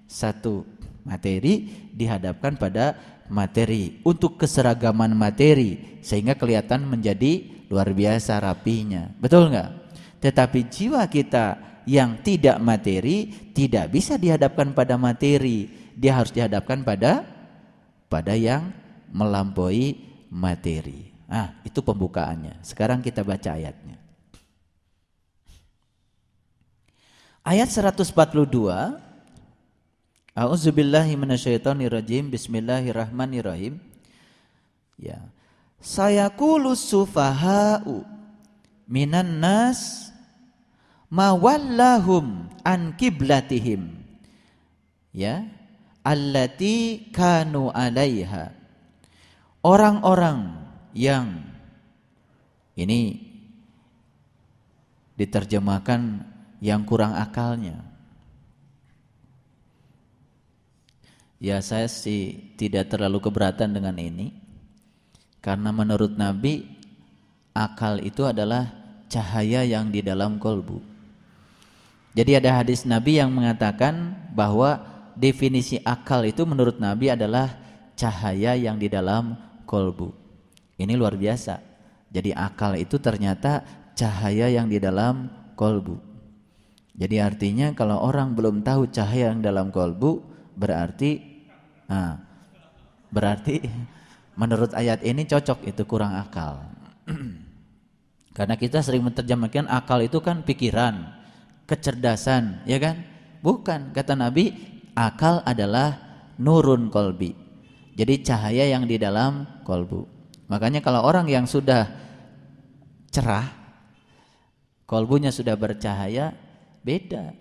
[0.05, 0.61] Satu
[1.01, 2.93] materi dihadapkan pada
[3.27, 9.11] materi untuk keseragaman materi sehingga kelihatan menjadi luar biasa rapinya.
[9.19, 9.86] Betul nggak?
[10.17, 11.45] Tetapi jiwa kita
[11.87, 15.71] yang tidak materi tidak bisa dihadapkan pada materi.
[15.97, 17.25] Dia harus dihadapkan pada
[18.11, 18.69] pada yang
[19.09, 19.97] melampaui
[20.29, 21.15] materi.
[21.27, 22.63] Ah, itu pembukaannya.
[22.63, 23.99] Sekarang kita baca ayatnya.
[27.47, 28.11] Ayat 142
[30.35, 33.79] A'udzubillahi minasyaitonirrajim Bismillahirrahmanirrahim
[34.99, 35.23] Ya
[35.79, 38.16] Sayaqulu sufaha'u
[38.87, 40.09] minan nas
[41.11, 44.03] mawallahum an kiblatihim
[45.11, 45.47] ya
[46.07, 48.55] allati kanu alaiha.
[49.67, 50.63] Orang-orang
[50.95, 51.43] yang
[52.79, 53.19] ini
[55.19, 56.23] diterjemahkan
[56.63, 57.83] yang kurang akalnya.
[61.37, 64.31] Ya saya sih tidak terlalu keberatan dengan ini.
[65.43, 66.76] Karena menurut Nabi
[67.57, 68.69] akal itu adalah
[69.09, 70.97] cahaya yang di dalam kolbu
[72.17, 74.81] jadi ada hadis Nabi yang mengatakan bahwa
[75.13, 77.53] definisi akal itu menurut Nabi adalah
[77.93, 79.37] cahaya yang di dalam
[79.69, 80.09] kolbu.
[80.81, 81.61] Ini luar biasa.
[82.09, 83.61] Jadi akal itu ternyata
[83.93, 86.01] cahaya yang di dalam kolbu.
[86.97, 90.25] Jadi artinya kalau orang belum tahu cahaya yang dalam kolbu
[90.57, 91.21] berarti
[91.85, 92.17] nah,
[93.13, 93.61] berarti
[94.41, 96.65] menurut ayat ini cocok itu kurang akal.
[98.37, 101.09] Karena kita sering menerjemahkan akal itu kan pikiran,
[101.65, 103.01] kecerdasan, ya kan?
[103.41, 104.53] Bukan, kata Nabi,
[104.93, 105.97] akal adalah
[106.37, 107.33] nurun kolbi.
[107.97, 110.05] Jadi cahaya yang di dalam kolbu.
[110.53, 111.89] Makanya kalau orang yang sudah
[113.09, 113.49] cerah,
[114.85, 116.29] kolbunya sudah bercahaya,
[116.85, 117.33] beda.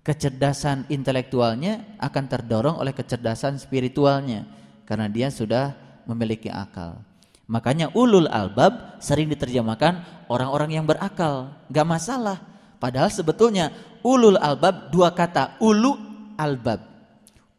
[0.00, 4.48] Kecerdasan intelektualnya akan terdorong oleh kecerdasan spiritualnya
[4.88, 5.76] karena dia sudah
[6.08, 7.04] memiliki akal.
[7.44, 12.40] Makanya ulul albab sering diterjemahkan orang-orang yang berakal, nggak masalah.
[12.80, 13.68] Padahal sebetulnya
[14.00, 15.92] ulul albab dua kata ulu
[16.40, 16.80] albab.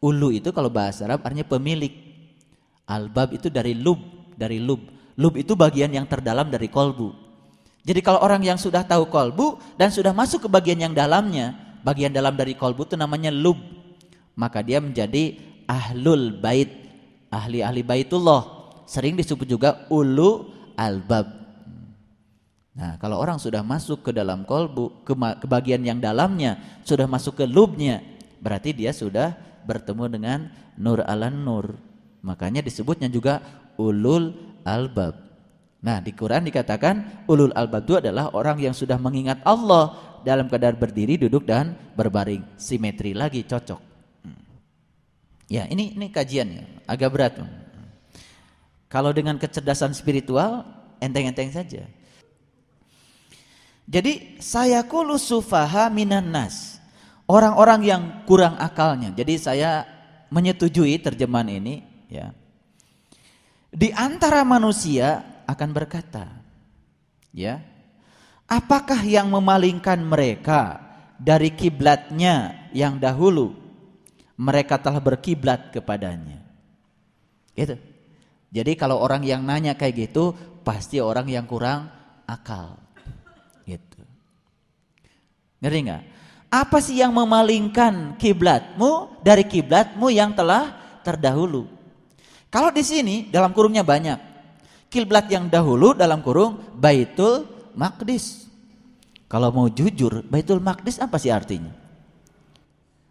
[0.02, 1.90] Ulu itu kalau bahasa Arab artinya pemilik.
[2.86, 3.98] Albab itu dari lub,
[4.34, 4.78] dari lub.
[5.18, 7.10] Lub itu bagian yang terdalam dari kolbu.
[7.86, 11.54] Jadi kalau orang yang sudah tahu kolbu dan sudah masuk ke bagian yang dalamnya,
[11.86, 13.58] bagian dalam dari kolbu itu namanya lub.
[14.34, 16.70] Maka dia menjadi ahlul bait,
[17.30, 18.55] ahli-ahli baitullah
[18.86, 21.26] sering disebut juga ulu albab.
[22.76, 27.40] Nah, kalau orang sudah masuk ke dalam kolbu, ke, ke bagian yang dalamnya, sudah masuk
[27.40, 28.04] ke lubnya,
[28.38, 29.32] berarti dia sudah
[29.64, 30.38] bertemu dengan
[30.76, 31.72] nur alan nur.
[32.20, 33.40] Makanya disebutnya juga
[33.80, 35.16] ulul albab.
[35.80, 40.76] Nah, di Quran dikatakan ulul albab itu adalah orang yang sudah mengingat Allah dalam keadaan
[40.76, 42.44] berdiri, duduk dan berbaring.
[42.60, 43.80] Simetri lagi cocok.
[44.26, 44.42] Hmm.
[45.48, 47.34] Ya, ini ini kajiannya agak berat.
[48.86, 50.62] Kalau dengan kecerdasan spiritual,
[51.02, 51.86] enteng-enteng saja.
[53.86, 54.82] Jadi saya
[55.18, 56.78] sufaha minan nas.
[57.26, 59.10] Orang-orang yang kurang akalnya.
[59.10, 59.82] Jadi saya
[60.30, 62.30] menyetujui terjemahan ini ya.
[63.70, 66.26] Di antara manusia akan berkata,
[67.34, 67.62] ya.
[68.46, 70.78] Apakah yang memalingkan mereka
[71.18, 73.58] dari kiblatnya yang dahulu
[74.38, 76.46] mereka telah berkiblat kepadanya?
[77.58, 77.74] Gitu.
[78.56, 80.32] Jadi kalau orang yang nanya kayak gitu
[80.64, 81.92] pasti orang yang kurang
[82.24, 82.80] akal.
[83.68, 84.00] Gitu.
[85.60, 86.02] Ngerti nggak?
[86.48, 90.72] Apa sih yang memalingkan kiblatmu dari kiblatmu yang telah
[91.04, 91.68] terdahulu?
[92.48, 94.16] Kalau di sini dalam kurungnya banyak.
[94.88, 97.44] Kiblat yang dahulu dalam kurung Baitul
[97.76, 98.48] Maqdis.
[99.28, 101.74] Kalau mau jujur, Baitul Maqdis apa sih artinya?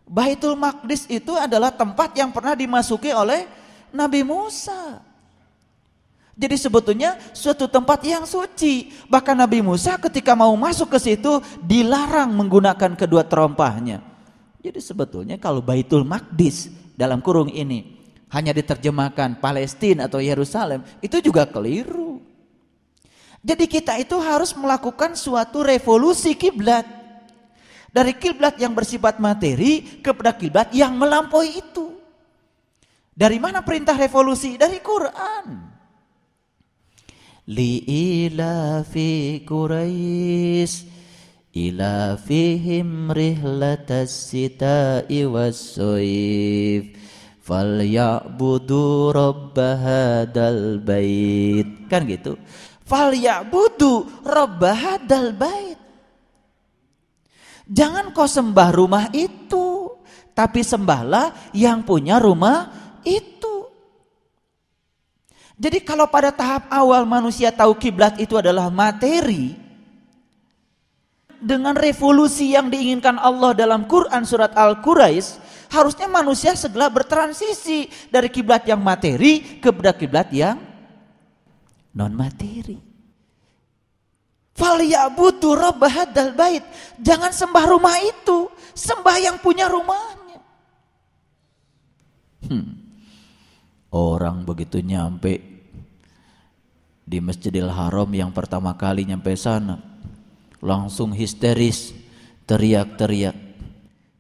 [0.10, 3.46] Baitul Maqdis itu adalah tempat yang pernah dimasuki oleh
[3.94, 5.14] Nabi Musa.
[6.36, 8.92] Jadi sebetulnya suatu tempat yang suci.
[9.08, 14.04] Bahkan Nabi Musa ketika mau masuk ke situ dilarang menggunakan kedua terompahnya.
[14.60, 16.68] Jadi sebetulnya kalau Baitul Maqdis
[17.00, 17.96] dalam kurung ini
[18.36, 22.20] hanya diterjemahkan Palestina atau Yerusalem, itu juga keliru.
[23.40, 26.84] Jadi kita itu harus melakukan suatu revolusi kiblat.
[27.96, 31.96] Dari kiblat yang bersifat materi kepada kiblat yang melampaui itu.
[33.16, 34.60] Dari mana perintah revolusi?
[34.60, 35.75] Dari Quran.
[37.51, 38.95] لإيلاف
[39.43, 40.73] قريش
[41.57, 46.85] إلافهم رحلة الشتاء والصيف
[47.43, 52.39] فليعبدوا رب هذا البيت kan gitu
[52.91, 55.79] falyabudu rabb hadzal bait
[57.67, 59.91] jangan kau sembah rumah itu
[60.35, 62.71] tapi sembahlah yang punya rumah
[63.03, 63.34] itu
[65.56, 69.56] jadi kalau pada tahap awal manusia tahu kiblat itu adalah materi,
[71.46, 75.40] dengan revolusi yang diinginkan Allah dalam Quran surat Al-Quraisy,
[75.70, 80.58] harusnya manusia segera bertransisi dari kiblat yang materi kepada kiblat yang
[81.96, 82.82] non materi.
[84.56, 86.64] Falyabudu rabb hadzal bait.
[87.04, 90.40] Jangan sembah rumah itu, sembah yang punya rumahnya.
[92.48, 92.85] Hmm.
[93.96, 95.40] Orang begitu nyampe
[97.08, 99.80] di Masjidil Haram yang pertama kali nyampe sana
[100.60, 101.96] langsung histeris
[102.44, 103.38] teriak-teriak.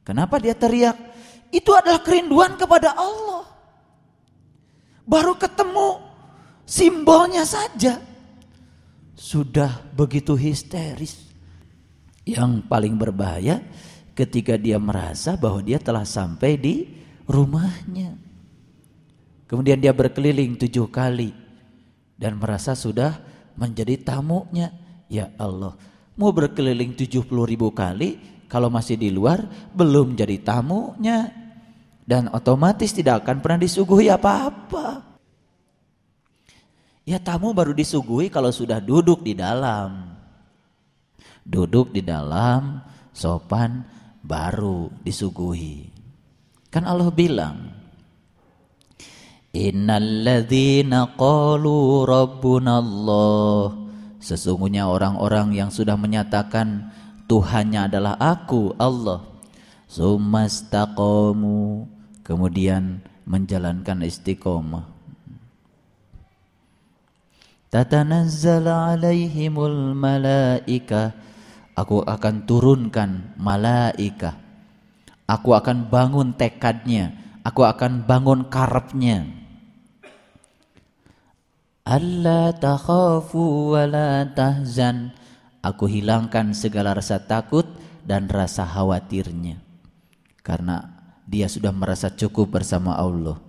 [0.07, 0.95] Kenapa dia teriak?
[1.51, 3.51] Itu adalah kerinduan kepada Allah.
[5.03, 5.99] Baru ketemu
[6.63, 7.99] simbolnya saja
[9.11, 11.35] sudah begitu histeris.
[12.23, 13.59] Yang paling berbahaya
[14.15, 16.75] ketika dia merasa bahwa dia telah sampai di
[17.27, 18.24] rumahnya.
[19.45, 21.29] Kemudian dia berkeliling tujuh kali
[22.17, 23.21] dan merasa sudah
[23.53, 24.73] menjadi tamunya.
[25.05, 25.77] Ya Allah,
[26.17, 28.17] mau berkeliling tujuh puluh ribu kali
[28.49, 29.45] kalau masih di luar
[29.77, 31.29] belum jadi tamunya
[32.05, 35.17] dan otomatis tidak akan pernah disuguhi apa-apa.
[37.05, 40.17] Ya tamu baru disuguhi kalau sudah duduk di dalam.
[41.45, 42.81] Duduk di dalam
[43.13, 43.85] sopan
[44.25, 45.93] baru disuguhi.
[46.73, 47.74] Kan Allah bilang,
[49.55, 53.71] Innalladzina qalu rabbuna Allah
[54.19, 56.91] Sesungguhnya orang-orang yang sudah menyatakan
[57.31, 59.23] Tuhannya adalah aku Allah.
[59.87, 61.87] Sumastaqamu
[62.19, 64.91] Kemudian menjalankan istiqomah.
[67.71, 71.15] Tatanazzal alaihimul malaika.
[71.79, 74.35] Aku akan turunkan malaika.
[75.31, 77.15] Aku akan bangun tekadnya.
[77.45, 79.44] Aku akan bangun karepnya
[81.85, 85.13] alla takhafu wa la tahzan.
[85.61, 87.65] Aku hilangkan segala rasa takut
[88.05, 89.57] dan rasa khawatirnya
[90.45, 90.93] karena
[91.25, 93.41] dia sudah merasa cukup bersama Allah.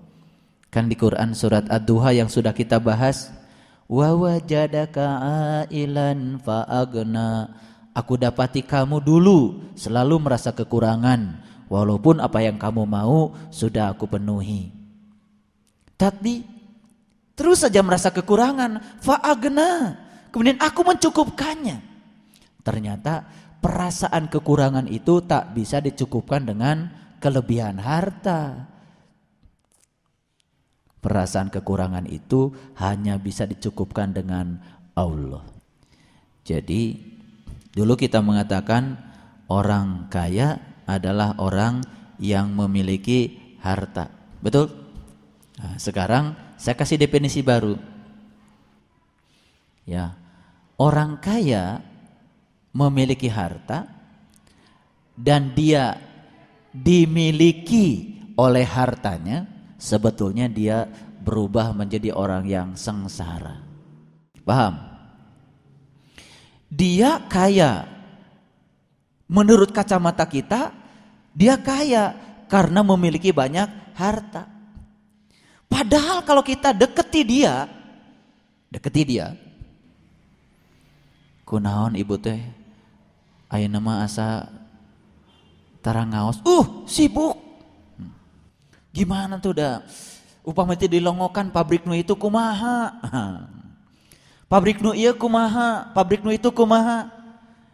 [0.73, 3.33] Kan di Quran surat Ad-Duha yang sudah kita bahas
[3.85, 5.05] wa wajadaka
[5.69, 7.53] ailan faagna.
[7.93, 14.73] Aku dapati kamu dulu selalu merasa kekurangan walaupun apa yang kamu mau sudah aku penuhi.
[15.97, 16.56] Tapi
[17.37, 20.01] terus saja merasa kekurangan faagna
[20.33, 21.79] kemudian aku mencukupkannya
[22.65, 23.29] ternyata
[23.67, 26.87] perasaan kekurangan itu tak bisa dicukupkan dengan
[27.19, 28.71] kelebihan harta.
[31.03, 34.59] Perasaan kekurangan itu hanya bisa dicukupkan dengan
[34.95, 35.43] Allah.
[36.47, 36.99] Jadi
[37.75, 38.99] dulu kita mengatakan
[39.51, 41.83] orang kaya adalah orang
[42.23, 44.11] yang memiliki harta.
[44.39, 44.71] Betul?
[45.59, 47.79] Nah, sekarang saya kasih definisi baru.
[49.87, 50.19] Ya.
[50.75, 51.79] Orang kaya
[52.75, 53.87] memiliki harta
[55.15, 55.95] dan dia
[56.75, 59.47] dimiliki oleh hartanya,
[59.79, 60.91] sebetulnya dia
[61.23, 63.63] berubah menjadi orang yang sengsara.
[64.43, 64.75] Paham?
[66.67, 67.87] Dia kaya.
[69.31, 70.75] Menurut kacamata kita,
[71.31, 72.19] dia kaya
[72.51, 74.56] karena memiliki banyak harta.
[75.67, 77.67] Padahal kalau kita deketi dia,
[78.71, 79.35] deketi dia.
[81.47, 82.43] Kunaon ibu teh
[83.47, 84.51] Ayo nama asa
[85.79, 86.43] tarangaos.
[86.43, 87.39] Uh, sibuk.
[87.95, 88.11] Hmm.
[88.91, 89.87] Gimana tuh dah?
[90.43, 92.91] Upah mati dilongokan pabrik nu itu kumaha.
[94.47, 97.11] Pabrik nu iya kumaha, pabrik nu itu kumaha.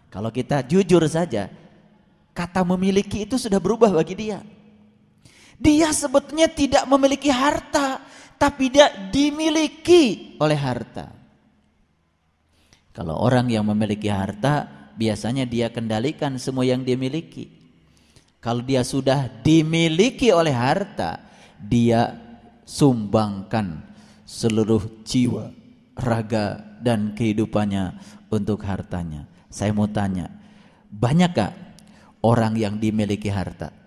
[0.08, 1.52] Kalau kita jujur saja,
[2.32, 4.40] kata memiliki itu sudah berubah bagi dia.
[5.62, 8.02] Dia sebetulnya tidak memiliki harta,
[8.34, 11.06] tapi dia dimiliki oleh harta.
[12.90, 14.66] Kalau orang yang memiliki harta,
[14.98, 17.46] biasanya dia kendalikan semua yang dia miliki.
[18.42, 21.22] Kalau dia sudah dimiliki oleh harta,
[21.62, 22.18] dia
[22.66, 23.86] sumbangkan
[24.26, 25.54] seluruh jiwa,
[25.94, 27.94] raga dan kehidupannya
[28.34, 29.30] untuk hartanya.
[29.46, 30.26] Saya mau tanya,
[30.90, 31.54] banyakkah
[32.18, 33.81] orang yang dimiliki harta?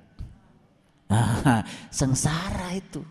[1.97, 3.01] Sengsara itu.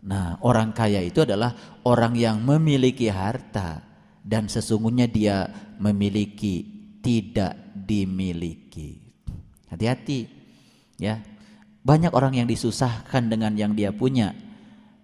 [0.00, 1.52] Nah, orang kaya itu adalah
[1.84, 3.84] orang yang memiliki harta
[4.24, 6.64] dan sesungguhnya dia memiliki
[7.04, 8.96] tidak dimiliki.
[9.68, 10.28] Hati-hati
[10.96, 11.20] ya.
[11.80, 14.36] Banyak orang yang disusahkan dengan yang dia punya.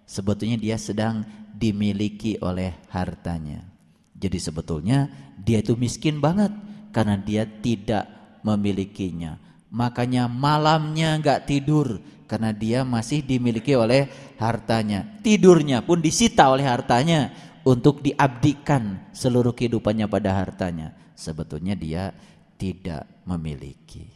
[0.05, 1.25] Sebetulnya dia sedang
[1.57, 3.65] dimiliki oleh hartanya.
[4.13, 5.09] Jadi sebetulnya
[5.41, 6.53] dia itu miskin banget
[6.93, 8.05] karena dia tidak
[8.45, 9.46] memilikinya.
[9.67, 14.07] Makanya malamnya nggak tidur karena dia masih dimiliki oleh
[14.39, 15.19] hartanya.
[15.23, 17.31] Tidurnya pun disita oleh hartanya
[17.67, 20.95] untuk diabdikan seluruh kehidupannya pada hartanya.
[21.17, 22.15] Sebetulnya dia
[22.55, 24.07] tidak memiliki.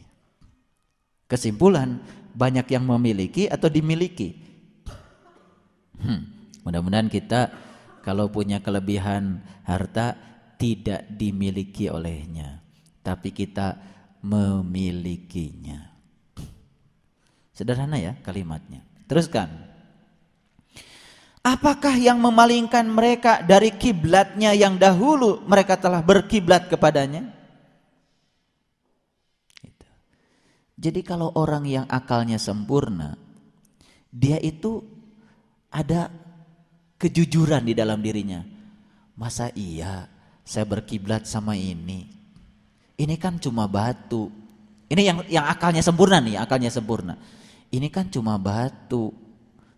[1.28, 2.00] Kesimpulan,
[2.32, 4.36] banyak yang memiliki atau dimiliki.
[6.00, 7.52] Hmm, mudah-mudahan kita
[8.02, 10.18] kalau punya kelebihan harta
[10.58, 12.60] tidak dimiliki olehnya,
[13.06, 13.91] tapi kita
[14.22, 15.92] memilikinya.
[17.52, 18.80] Sederhana ya kalimatnya.
[19.10, 19.50] Teruskan.
[21.42, 27.34] Apakah yang memalingkan mereka dari kiblatnya yang dahulu mereka telah berkiblat kepadanya?
[30.78, 33.14] Jadi kalau orang yang akalnya sempurna,
[34.10, 34.82] dia itu
[35.70, 36.10] ada
[36.98, 38.42] kejujuran di dalam dirinya.
[39.18, 40.06] Masa iya
[40.46, 42.21] saya berkiblat sama ini?
[43.02, 44.30] Ini kan cuma batu.
[44.86, 47.18] Ini yang yang akalnya sempurna nih, akalnya sempurna.
[47.74, 49.10] Ini kan cuma batu,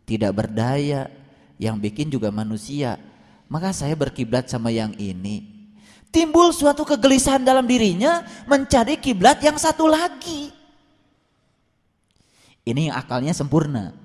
[0.05, 1.09] tidak berdaya,
[1.57, 3.01] yang bikin juga manusia.
[3.49, 5.41] Maka saya berkiblat sama yang ini.
[6.13, 10.53] Timbul suatu kegelisahan dalam dirinya mencari kiblat yang satu lagi.
[12.65, 13.97] Ini yang akalnya sempurna.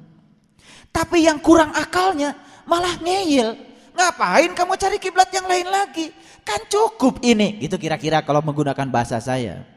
[0.90, 2.34] Tapi yang kurang akalnya
[2.66, 3.69] malah ngeyel.
[4.00, 6.08] Ngapain kamu cari kiblat yang lain lagi?
[6.48, 7.60] Kan cukup ini.
[7.60, 9.68] Itu kira-kira kalau menggunakan bahasa saya.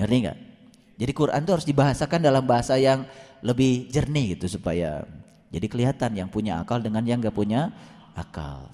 [0.00, 0.38] Ngerti nggak?
[0.96, 3.04] Jadi Quran itu harus dibahasakan dalam bahasa yang
[3.44, 5.04] lebih jernih gitu supaya
[5.52, 7.68] jadi kelihatan yang punya akal dengan yang gak punya
[8.16, 8.72] akal.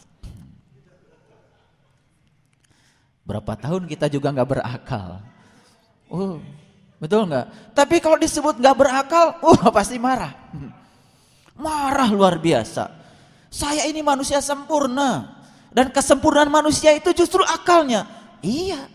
[3.27, 5.21] Berapa tahun kita juga gak berakal.
[6.09, 6.39] Oh,
[7.03, 7.75] betul nggak?
[7.75, 10.33] Tapi kalau disebut gak berakal, uh pasti marah.
[11.59, 12.99] Marah luar biasa.
[13.51, 15.42] Saya ini manusia sempurna.
[15.70, 18.07] Dan kesempurnaan manusia itu justru akalnya.
[18.42, 18.90] Iya,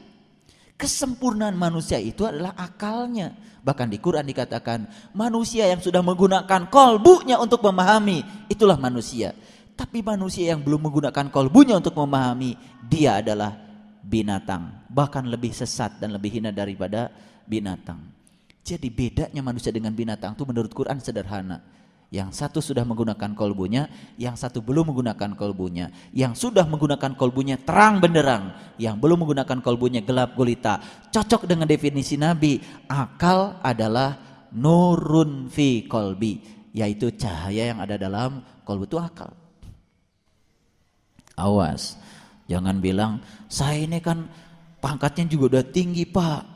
[0.75, 3.31] kesempurnaan manusia itu adalah akalnya.
[3.63, 9.31] Bahkan di Quran dikatakan manusia yang sudah menggunakan kolbunya untuk memahami itulah manusia.
[9.75, 12.55] Tapi manusia yang belum menggunakan kolbunya untuk memahami,
[12.87, 13.55] dia adalah
[14.03, 14.87] binatang.
[14.87, 17.11] Bahkan lebih sesat dan lebih hina daripada
[17.43, 17.99] binatang.
[18.63, 21.59] Jadi bedanya manusia dengan binatang itu menurut Quran sederhana.
[22.13, 25.89] Yang satu sudah menggunakan kolbunya, yang satu belum menggunakan kolbunya.
[26.13, 30.79] Yang sudah menggunakan kolbunya terang benderang, yang belum menggunakan kolbunya gelap gulita.
[31.09, 34.15] Cocok dengan definisi Nabi, akal adalah
[34.53, 36.39] nurun fi kolbi,
[36.71, 39.33] yaitu cahaya yang ada dalam kolbu itu akal.
[41.35, 41.99] Awas,
[42.47, 43.19] jangan bilang
[43.51, 44.29] saya ini kan
[44.79, 46.55] pangkatnya juga udah tinggi pak.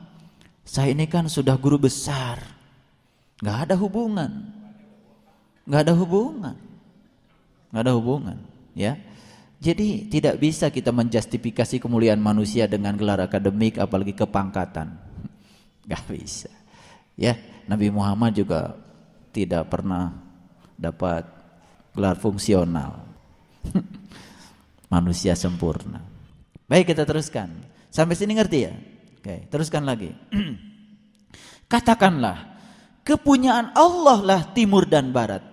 [0.64, 2.40] Saya ini kan sudah guru besar.
[3.42, 4.59] Gak ada hubungan.
[5.66, 6.56] Gak ada hubungan.
[7.74, 8.38] Gak ada hubungan.
[8.78, 8.96] Ya.
[9.60, 14.96] Jadi tidak bisa kita menjustifikasi kemuliaan manusia dengan gelar akademik apalagi kepangkatan.
[15.90, 16.52] Gak bisa.
[17.20, 17.36] Ya,
[17.68, 18.80] Nabi Muhammad juga
[19.36, 20.16] tidak pernah
[20.80, 21.28] dapat
[21.92, 23.04] gelar fungsional.
[24.90, 26.02] manusia sempurna.
[26.66, 27.50] Baik kita teruskan.
[27.90, 28.74] Sampai sini ngerti ya?
[29.22, 30.14] Oke, teruskan lagi.
[31.72, 32.58] Katakanlah,
[33.06, 35.46] kepunyaan Allah lah timur dan barat.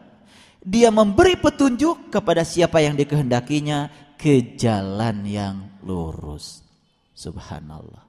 [0.67, 3.87] Dia memberi petunjuk kepada siapa yang dikehendakinya
[4.19, 5.57] ke jalan yang
[5.87, 6.67] lurus.
[7.15, 8.03] Subhanallah.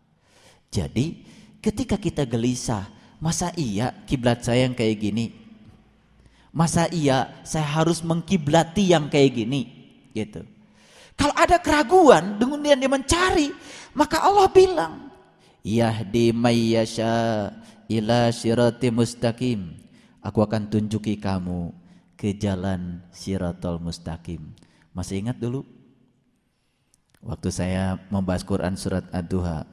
[0.73, 1.21] Jadi,
[1.61, 2.89] ketika kita gelisah,
[3.21, 5.29] masa iya kiblat saya yang kayak gini?
[6.49, 9.61] Masa iya saya harus mengkiblati yang kayak gini?
[10.17, 10.41] Gitu.
[11.13, 13.53] Kalau ada keraguan, kemudian dia mencari,
[13.93, 15.13] maka Allah bilang,
[15.61, 17.53] Yahdi mayyasha
[17.85, 19.77] ila sirati mustaqim.
[20.25, 21.85] Aku akan tunjuki kamu
[22.17, 24.41] ke jalan siratul mustaqim.
[24.91, 25.61] Masih ingat dulu?
[27.21, 29.69] Waktu saya membahas Quran surat Ad-Duha.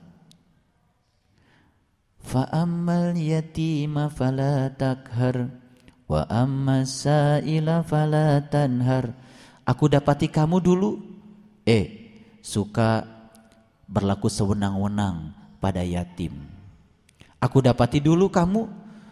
[2.25, 5.53] Fa'ammal yatima fala takhar
[6.09, 9.13] wa amma sa'ila fala tanhar.
[9.65, 11.01] Aku dapati kamu dulu
[11.69, 12.13] eh
[12.45, 13.05] suka
[13.89, 16.33] berlaku sewenang-wenang pada yatim.
[17.41, 18.69] Aku dapati dulu kamu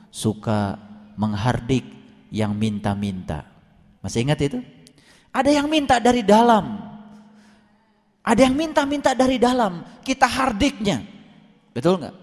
[0.09, 0.80] suka
[1.20, 1.85] menghardik
[2.33, 3.45] yang minta-minta.
[4.01, 4.59] Masih ingat itu?
[5.30, 6.80] Ada yang minta dari dalam.
[8.24, 9.85] Ada yang minta-minta dari dalam.
[10.01, 11.05] Kita hardiknya.
[11.76, 12.16] Betul nggak?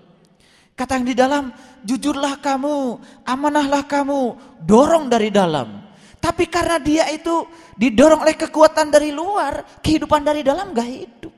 [0.74, 1.52] Kata yang di dalam,
[1.84, 2.98] jujurlah kamu,
[3.28, 5.92] amanahlah kamu, dorong dari dalam.
[6.20, 11.34] Tapi karena dia itu didorong oleh kekuatan dari luar, kehidupan dari dalam gak hidup.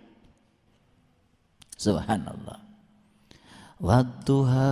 [1.74, 2.61] Subhanallah.
[3.82, 4.69] Wadduha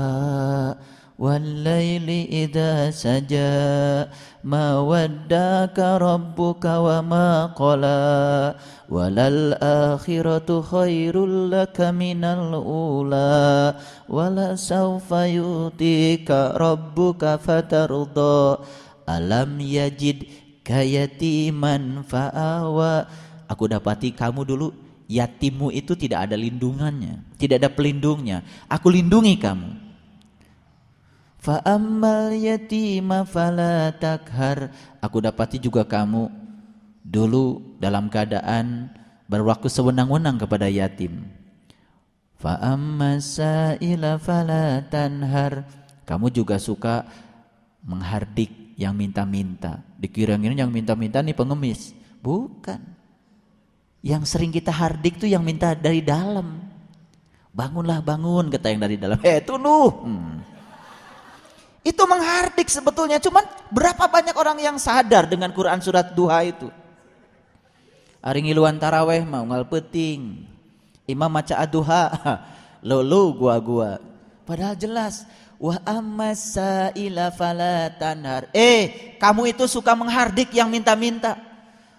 [4.40, 8.56] Ma waddaka rabbuka wa ma qala
[8.88, 13.76] Walal akhiratu khairul laka minal ula
[14.08, 18.64] Wala sawfa yutika rabbuka fatarda
[19.04, 20.24] Alam yajid
[20.70, 23.10] kayatiman fa'awa.
[23.50, 24.70] Aku dapati kamu dulu
[25.10, 28.46] yatimmu itu tidak ada lindungannya, tidak ada pelindungnya.
[28.70, 29.89] Aku lindungi kamu.
[31.40, 34.76] Fa'ammal yatima fala takhar.
[35.00, 36.28] Aku dapati juga kamu
[37.00, 38.92] dulu dalam keadaan
[39.32, 41.32] berwaktu sewenang-wenang kepada yatim.
[42.44, 43.24] Fa'amma
[44.20, 45.64] fala tanhar.
[46.04, 47.08] Kamu juga suka
[47.88, 49.80] menghardik yang minta-minta.
[49.96, 51.96] Dikira ini yang minta-minta nih pengemis.
[52.20, 52.80] Bukan.
[54.04, 56.64] Yang sering kita hardik tuh yang minta dari dalam.
[57.52, 59.20] Bangunlah bangun kata yang dari dalam.
[59.24, 59.88] Eh lu.
[59.88, 60.49] Hmm.
[61.84, 63.18] Itu menghardik sebetulnya.
[63.24, 66.68] Cuman berapa banyak orang yang sadar dengan Quran surat duha itu.
[68.20, 70.44] Hari ngiluan taraweh mau ngal peting.
[71.08, 72.12] Imam maca aduha.
[72.88, 73.92] Lo lo gua gua.
[74.48, 75.28] Padahal jelas
[75.60, 77.36] Wa amasa ila
[78.00, 78.48] tanhar.
[78.56, 81.36] Eh, kamu itu suka menghardik yang minta-minta.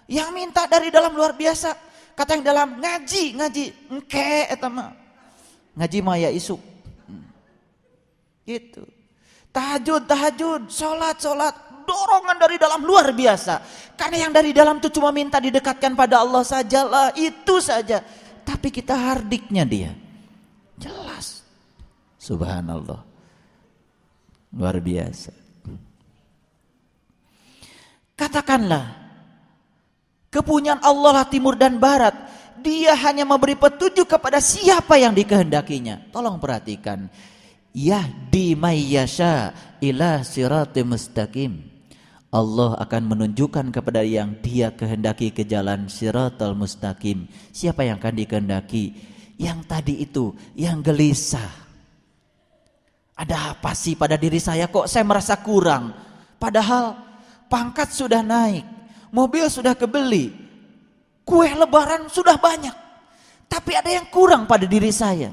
[0.09, 1.77] Yang minta dari dalam luar biasa.
[2.17, 3.65] Kata yang dalam ngaji, ngaji.
[3.93, 4.97] Engke eta mah.
[5.77, 6.57] Ngaji mah ya isu.
[7.05, 7.29] Hmm.
[8.49, 8.81] Gitu.
[9.51, 11.51] Tahajud, tahajud, salat, salat,
[11.83, 13.59] dorongan dari dalam luar biasa.
[13.99, 17.99] Karena yang dari dalam itu cuma minta didekatkan pada Allah sajalah, itu saja.
[18.47, 19.91] Tapi kita hardiknya dia.
[20.79, 21.43] Jelas.
[22.15, 23.03] Subhanallah.
[24.55, 25.35] Luar biasa.
[28.15, 28.85] Katakanlah,
[30.29, 32.13] kepunyaan Allah lah timur dan barat.
[32.61, 36.13] Dia hanya memberi petunjuk kepada siapa yang dikehendakinya.
[36.13, 37.09] Tolong perhatikan.
[37.71, 41.71] Yahdi mayyasha ila sirati mustaqim.
[42.31, 47.27] Allah akan menunjukkan kepada yang dia kehendaki ke jalan siratal mustaqim.
[47.51, 48.95] Siapa yang akan dikehendaki?
[49.35, 51.61] Yang tadi itu, yang gelisah
[53.21, 55.93] ada apa sih pada diri saya kok saya merasa kurang?
[56.41, 56.97] Padahal
[57.45, 58.65] pangkat sudah naik,
[59.13, 60.33] mobil sudah kebeli,
[61.21, 62.73] kue lebaran sudah banyak.
[63.45, 65.29] Tapi ada yang kurang pada diri saya.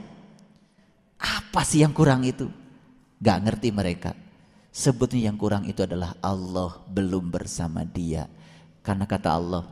[1.19, 2.47] Apa sih yang kurang itu?
[3.19, 4.15] Gak ngerti mereka.
[4.71, 8.31] Sebetulnya yang kurang itu adalah Allah belum bersama dia.
[8.87, 9.67] Karena kata Allah,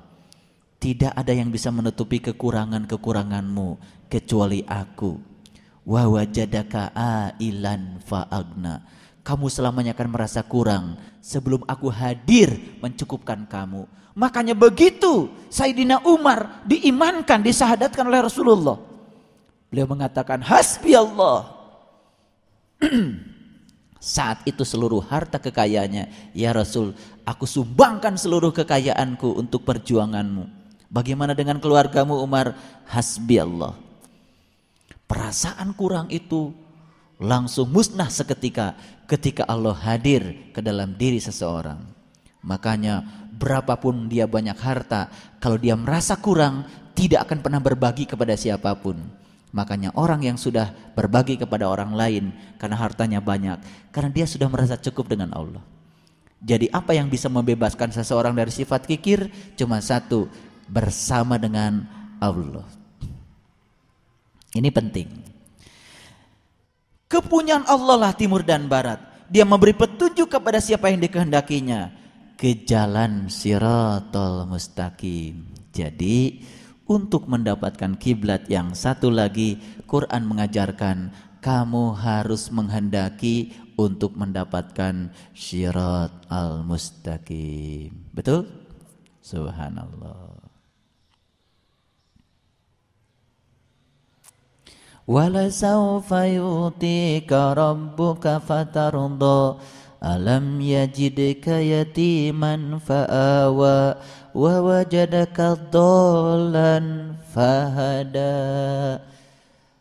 [0.82, 3.78] tidak ada yang bisa menutupi kekurangan-kekuranganmu
[4.10, 5.14] kecuali aku.
[5.86, 8.82] Wa wajadaka ailan fa'agna.
[9.22, 13.86] Kamu selamanya akan merasa kurang sebelum aku hadir mencukupkan kamu.
[14.16, 18.78] Makanya begitu Sayyidina Umar diimankan, disahadatkan oleh Rasulullah.
[19.76, 21.52] Beliau mengatakan hasbi Allah.
[24.00, 26.96] Saat itu seluruh harta kekayaannya, ya Rasul,
[27.28, 30.48] aku sumbangkan seluruh kekayaanku untuk perjuanganmu.
[30.88, 32.56] Bagaimana dengan keluargamu Umar?
[32.88, 33.76] Hasbi Allah.
[35.04, 36.56] Perasaan kurang itu
[37.20, 41.84] langsung musnah seketika ketika Allah hadir ke dalam diri seseorang.
[42.40, 46.64] Makanya berapapun dia banyak harta, kalau dia merasa kurang,
[46.96, 49.25] tidak akan pernah berbagi kepada siapa pun.
[49.54, 52.24] Makanya orang yang sudah berbagi kepada orang lain
[52.58, 53.58] karena hartanya banyak,
[53.94, 55.62] karena dia sudah merasa cukup dengan Allah.
[56.42, 59.30] Jadi apa yang bisa membebaskan seseorang dari sifat kikir?
[59.56, 60.28] Cuma satu,
[60.68, 61.86] bersama dengan
[62.20, 62.66] Allah.
[64.52, 65.08] Ini penting.
[67.06, 68.98] Kepunyaan Allah lah timur dan barat.
[69.26, 71.90] Dia memberi petunjuk kepada siapa yang dikehendakinya
[72.38, 75.50] ke jalan siratal mustaqim.
[75.72, 76.44] Jadi
[76.85, 81.11] untuk mendapatkan kiblat yang satu lagi, Quran mengajarkan
[81.41, 87.95] kamu harus menghendaki untuk mendapatkan syirat al-mustaqim.
[88.13, 88.45] Betul?
[89.23, 90.41] Subhanallah.
[95.11, 99.41] ولسوف يؤتيك ربك فترضى
[100.03, 103.95] ألم يجدك يتيما فآوى
[104.36, 108.36] wa wajadaka dolan fahada.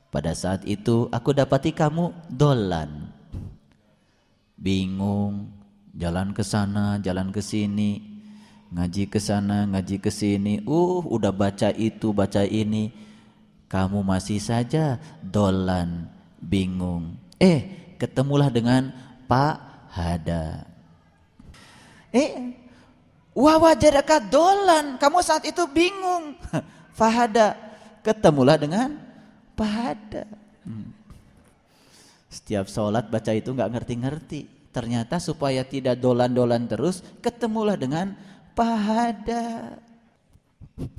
[0.08, 3.12] Pada saat itu aku dapati kamu dolan
[4.56, 5.52] bingung
[5.92, 8.00] jalan ke sana jalan ke sini
[8.72, 10.64] ngaji ke sana ngaji ke sini.
[10.64, 13.04] Uh udah baca itu baca ini.
[13.68, 16.08] Kamu masih saja dolan
[16.40, 17.20] bingung.
[17.36, 18.96] Eh ketemulah dengan
[19.28, 19.56] Pak
[19.92, 20.64] Hada.
[22.16, 22.65] Eh
[23.36, 24.96] Wawajadaka dolan.
[24.96, 26.40] Kamu saat itu bingung.
[27.00, 27.60] Fahada.
[28.00, 28.96] Ketemulah dengan
[29.60, 30.24] Fahada.
[30.64, 30.96] Hmm.
[32.32, 34.72] Setiap sholat baca itu nggak ngerti-ngerti.
[34.72, 38.16] Ternyata supaya tidak dolan-dolan terus, ketemulah dengan
[38.56, 39.80] Fahada.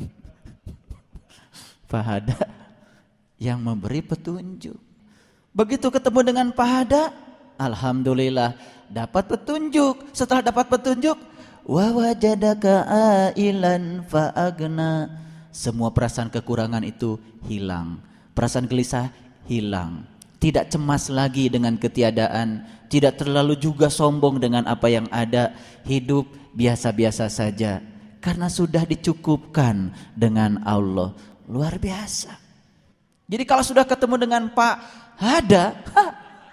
[1.93, 2.37] Fahada
[3.37, 4.77] yang memberi petunjuk.
[5.53, 7.13] Begitu ketemu dengan Fahada,
[7.57, 8.57] Alhamdulillah
[8.89, 10.13] dapat petunjuk.
[10.13, 11.17] Setelah dapat petunjuk,
[11.67, 12.87] wa wajadaka
[13.35, 15.11] ailan faagna.
[15.51, 17.19] Semua perasaan kekurangan itu
[17.51, 17.99] hilang.
[18.33, 19.11] Perasaan gelisah
[19.51, 20.07] hilang.
[20.39, 22.63] Tidak cemas lagi dengan ketiadaan.
[22.87, 25.57] Tidak terlalu juga sombong dengan apa yang ada.
[25.83, 27.81] Hidup biasa-biasa saja.
[28.21, 31.17] Karena sudah dicukupkan dengan Allah.
[31.49, 32.37] Luar biasa.
[33.27, 34.77] Jadi kalau sudah ketemu dengan Pak
[35.17, 36.05] Hada ha,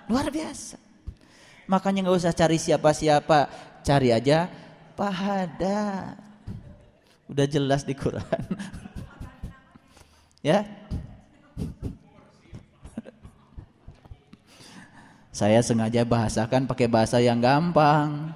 [0.07, 0.79] luar biasa.
[1.67, 3.51] Makanya nggak usah cari siapa-siapa.
[3.83, 4.47] Cari aja
[4.93, 6.13] Pahada.
[7.25, 8.43] Udah jelas di Quran.
[10.45, 10.61] ya.
[15.33, 18.29] Saya sengaja bahasakan pakai bahasa yang gampang.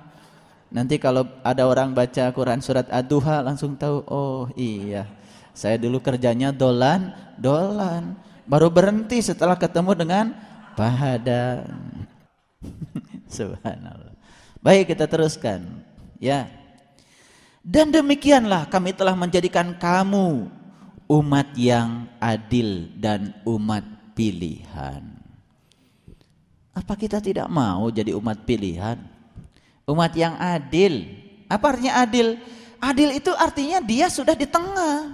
[0.73, 5.05] Nanti kalau ada orang baca Quran surat Ad-Duha langsung tahu, oh iya.
[5.53, 8.17] Saya dulu kerjanya dolan, dolan.
[8.49, 10.25] Baru berhenti setelah ketemu dengan
[10.77, 11.65] Pahada.
[13.37, 14.13] Subhanallah.
[14.61, 15.86] Baik kita teruskan.
[16.17, 16.49] Ya.
[17.67, 20.47] Dan demikianlah kami telah menjadikan kamu
[21.07, 23.83] umat yang adil dan umat
[24.15, 25.03] pilihan.
[26.71, 29.01] Apa kita tidak mau jadi umat pilihan?
[29.83, 31.09] Umat yang adil.
[31.49, 32.37] Apa artinya adil?
[32.77, 35.11] Adil itu artinya dia sudah di tengah.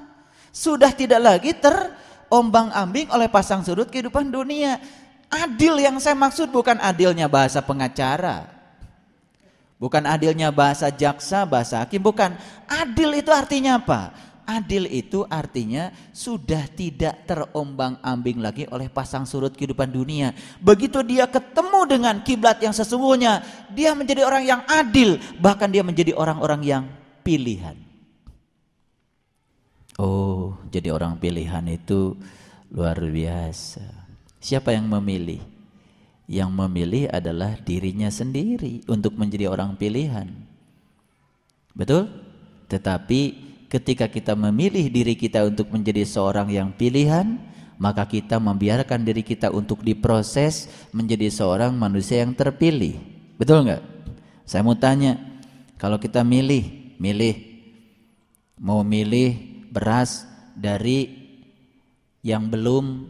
[0.54, 4.78] Sudah tidak lagi terombang-ambing oleh pasang surut kehidupan dunia.
[5.32, 8.53] Adil yang saya maksud bukan adilnya bahasa pengacara.
[9.84, 12.40] Bukan adilnya bahasa jaksa, bahasa hakim, bukan.
[12.72, 14.16] Adil itu artinya apa?
[14.48, 20.32] Adil itu artinya sudah tidak terombang-ambing lagi oleh pasang surut kehidupan dunia.
[20.64, 23.44] Begitu dia ketemu dengan kiblat yang sesungguhnya,
[23.76, 26.84] dia menjadi orang yang adil, bahkan dia menjadi orang-orang yang
[27.20, 27.76] pilihan.
[30.00, 32.16] Oh, jadi orang pilihan itu
[32.72, 33.84] luar biasa.
[34.40, 35.53] Siapa yang memilih?
[36.24, 40.32] Yang memilih adalah dirinya sendiri untuk menjadi orang pilihan.
[41.76, 42.08] Betul?
[42.72, 43.22] Tetapi
[43.68, 47.42] ketika kita memilih diri kita untuk menjadi seorang yang pilihan,
[47.82, 53.02] maka kita membiarkan diri kita untuk diproses menjadi seorang manusia yang terpilih.
[53.36, 53.84] Betul nggak?
[54.46, 55.18] Saya mau tanya,
[55.82, 57.36] kalau kita milih, milih,
[58.62, 59.36] mau milih
[59.74, 61.10] beras dari
[62.22, 63.10] yang belum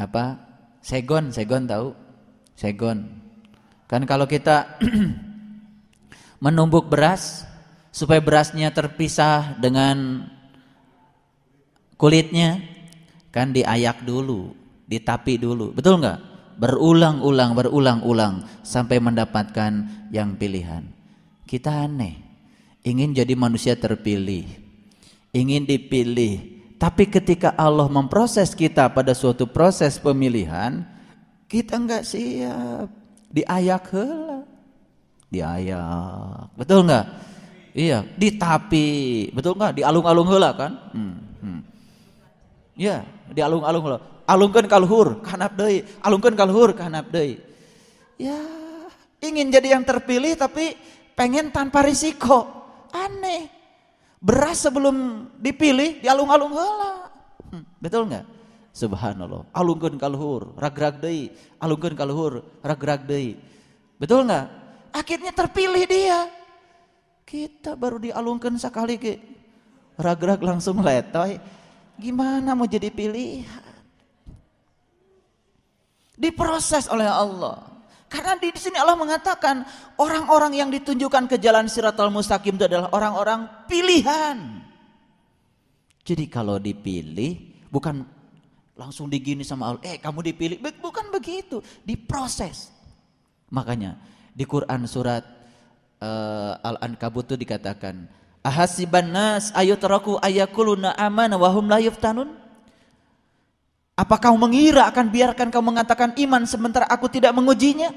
[0.00, 0.40] apa
[0.80, 1.92] segon, segon tahu?
[2.60, 3.08] Segon.
[3.88, 4.76] Kan kalau kita
[6.44, 7.48] menumbuk beras
[7.88, 10.28] supaya berasnya terpisah dengan
[11.96, 12.60] kulitnya,
[13.32, 14.52] kan diayak dulu,
[14.84, 16.28] ditapi dulu, betul nggak?
[16.60, 19.72] Berulang-ulang, berulang-ulang sampai mendapatkan
[20.12, 20.84] yang pilihan.
[21.48, 22.20] Kita aneh,
[22.84, 24.44] ingin jadi manusia terpilih,
[25.32, 30.84] ingin dipilih, tapi ketika Allah memproses kita pada suatu proses pemilihan,
[31.50, 32.86] kita nggak siap,
[33.34, 34.46] diayak hela,
[35.26, 37.06] diayak, betul nggak?
[37.74, 38.88] Iya, ditapi,
[39.34, 39.78] betul nggak?
[39.78, 40.72] Di alung-alung hela kan?
[40.94, 41.60] Hmm, hmm.
[42.78, 43.02] Ya,
[43.34, 43.98] di alung-alung hela.
[44.30, 45.82] Alungkan kalhur, kanap deui.
[46.06, 47.42] Alungkan kalhur, kanap deui.
[48.14, 48.38] Ya,
[49.18, 50.78] ingin jadi yang terpilih tapi
[51.18, 52.46] pengen tanpa risiko.
[52.94, 53.50] Aneh.
[54.22, 57.10] Beras sebelum dipilih di alung-alung hela.
[57.50, 58.39] Hmm, betul nggak?
[58.80, 59.52] Subhanallah.
[59.52, 61.04] Alungkan kalhur, rag-rag
[61.92, 63.36] kalhur, rag-rag deui.
[64.00, 64.46] Betul nggak?
[64.96, 66.32] Akhirnya terpilih dia.
[67.28, 69.20] Kita baru dialungkan sekali ke
[70.00, 71.36] rag-rag langsung letoy
[72.00, 73.68] Gimana mau jadi pilihan?
[76.16, 77.60] Diproses oleh Allah.
[78.08, 79.62] Karena di sini Allah mengatakan
[80.00, 84.64] orang-orang yang ditunjukkan ke jalan Siratul Mustaqim itu adalah orang-orang pilihan.
[86.02, 88.02] Jadi kalau dipilih bukan
[88.80, 92.72] langsung digini sama Allah, eh kamu dipilih, bukan begitu, diproses.
[93.52, 94.00] Makanya
[94.32, 95.20] di Quran surat
[96.00, 98.08] uh, Al-Ankabut itu dikatakan
[98.40, 102.32] Ahasiban nas ayutraku ayakuluna amana wa hum la yuftanun?
[103.92, 107.92] Apa kau mengira akan biarkan kau mengatakan iman sementara aku tidak mengujinya?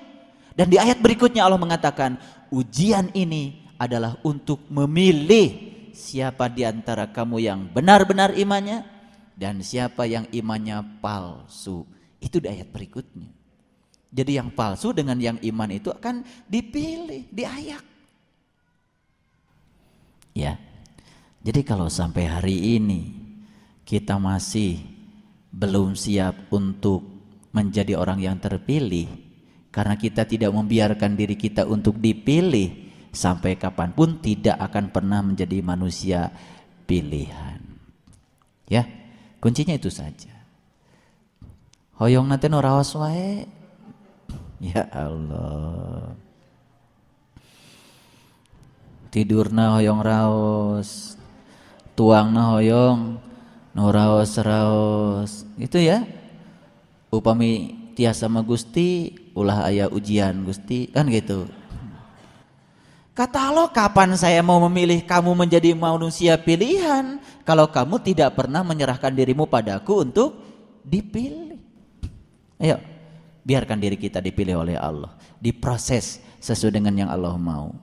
[0.52, 2.20] Dan di ayat berikutnya Allah mengatakan,
[2.52, 8.93] ujian ini adalah untuk memilih siapa di antara kamu yang benar-benar imannya
[9.34, 11.86] dan siapa yang imannya palsu.
[12.22, 13.30] Itu di ayat berikutnya.
[14.14, 17.84] Jadi yang palsu dengan yang iman itu akan dipilih, diayak.
[20.38, 20.62] Ya.
[21.44, 23.12] Jadi kalau sampai hari ini
[23.84, 24.80] kita masih
[25.52, 27.04] belum siap untuk
[27.52, 29.06] menjadi orang yang terpilih
[29.74, 35.62] karena kita tidak membiarkan diri kita untuk dipilih sampai kapan pun tidak akan pernah menjadi
[35.62, 36.30] manusia
[36.88, 37.62] pilihan.
[38.70, 38.88] Ya,
[39.44, 40.32] kuncinya itu saja.
[42.00, 43.44] Hoyong nanti norawas wae.
[44.64, 46.16] Ya Allah.
[49.12, 51.20] Tidurna hoyong raos
[51.94, 53.20] tuangna hoyong
[53.76, 54.40] no raos
[55.60, 56.08] itu ya.
[57.12, 60.88] Upami tiasa sama Gusti ulah ayah ujian Gusti.
[60.88, 61.46] Kan gitu
[63.14, 69.14] Kata Allah, kapan saya mau memilih kamu menjadi manusia pilihan kalau kamu tidak pernah menyerahkan
[69.14, 70.42] dirimu padaku untuk
[70.82, 71.62] dipilih.
[72.58, 72.82] Ayo,
[73.46, 77.78] biarkan diri kita dipilih oleh Allah, diproses sesuai dengan yang Allah mau.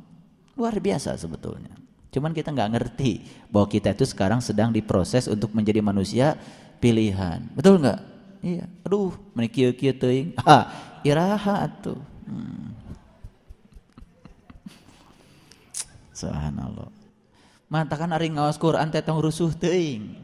[0.59, 1.79] Luar biasa sebetulnya.
[2.11, 3.23] Cuman kita nggak ngerti
[3.55, 6.35] bahwa kita itu sekarang sedang diproses untuk menjadi manusia
[6.83, 7.47] pilihan.
[7.55, 8.01] Betul nggak?
[8.43, 8.67] Iya.
[8.83, 10.35] Aduh, menikir kieu teuing.
[10.43, 12.03] Ah, iraha tuh.
[12.27, 12.80] Hmm.
[16.21, 16.91] Subhanallah.
[17.71, 20.21] Matakan ari ngawas Quran teh tong rusuh teuing.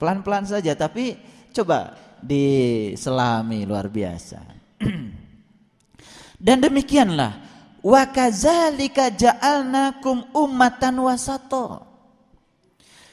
[0.00, 1.18] Pelan-pelan saja tapi
[1.52, 1.92] coba
[2.24, 4.40] diselami luar biasa.
[6.46, 7.46] Dan demikianlah
[7.86, 11.86] Wa kadzalika ja'alnakum ummatan wasato.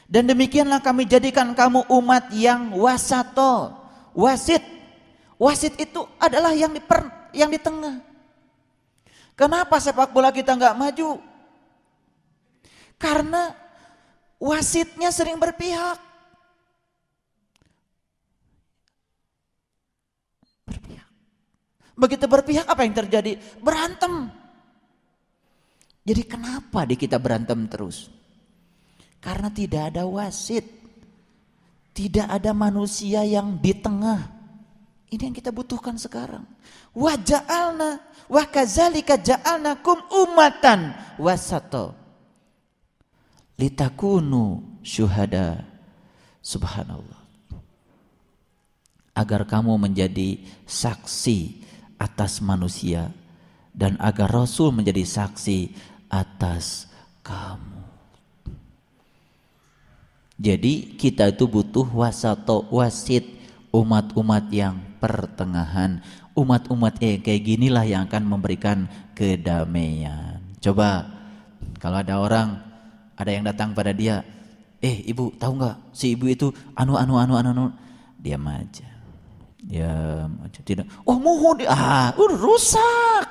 [0.10, 3.70] Dan demikianlah kami jadikan kamu umat yang wasato,
[4.18, 4.66] wasit.
[5.38, 7.06] Wasit itu adalah yang di per,
[7.38, 8.02] yang di tengah.
[9.38, 11.33] Kenapa sepak bola kita nggak maju?
[13.04, 13.52] Karena
[14.40, 16.00] wasitnya sering berpihak.
[20.64, 21.10] Berpihak.
[22.00, 23.36] Begitu berpihak apa yang terjadi?
[23.60, 24.32] Berantem.
[26.08, 28.08] Jadi kenapa di kita berantem terus?
[29.20, 30.64] Karena tidak ada wasit.
[31.92, 34.32] Tidak ada manusia yang di tengah.
[35.12, 36.48] Ini yang kita butuhkan sekarang.
[36.96, 38.00] Wa ja'alna
[38.32, 42.03] wa kadzalika ja'alnakum umatan wasato.
[43.58, 45.66] Litakunu syuhada.
[46.44, 47.22] Subhanallah.
[49.14, 51.62] Agar kamu menjadi saksi
[52.02, 53.14] atas manusia
[53.72, 55.72] dan agar Rasul menjadi saksi
[56.10, 56.90] atas
[57.22, 57.82] kamu.
[60.38, 63.24] Jadi kita itu butuh wasato wasit
[63.72, 66.02] umat-umat yang pertengahan.
[66.34, 70.42] Umat-umat eh, kayak ginilah yang akan memberikan kedamaian.
[70.58, 71.06] Coba
[71.78, 72.73] kalau ada orang
[73.24, 74.22] ada yang datang pada dia,
[74.84, 77.66] eh ibu tahu nggak si ibu itu anu anu anu anu, anu.
[78.20, 78.88] diam aja,
[79.60, 80.88] diam aja tidak.
[81.08, 83.26] Oh mohon ah udah rusak,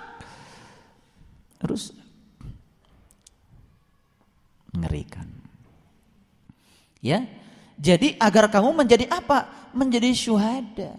[1.65, 2.01] rusak,
[4.73, 5.29] ngerikan.
[7.03, 7.27] Ya,
[7.83, 9.51] jadi agar kamu menjadi apa?
[9.75, 10.95] Menjadi syuhada.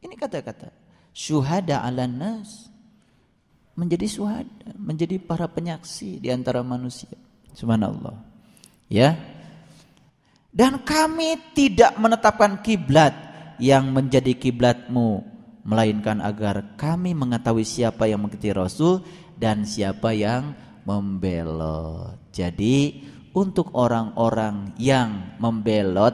[0.00, 0.72] Ini kata-kata
[1.12, 2.72] syuhada ala nas.
[3.72, 7.16] Menjadi syuhada, menjadi para penyaksi di antara manusia.
[7.56, 8.31] Subhanallah.
[8.92, 9.16] Ya.
[10.52, 13.16] Dan kami tidak menetapkan kiblat
[13.56, 15.24] yang menjadi kiblatmu
[15.64, 19.00] melainkan agar kami mengetahui siapa yang mengikuti Rasul
[19.40, 20.52] dan siapa yang
[20.84, 22.20] membelot.
[22.36, 23.00] Jadi
[23.32, 26.12] untuk orang-orang yang membelot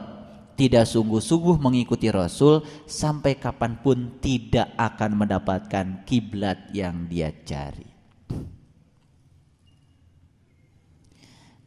[0.55, 7.87] tidak sungguh-sungguh mengikuti Rasul sampai kapan pun tidak akan mendapatkan kiblat yang dia cari.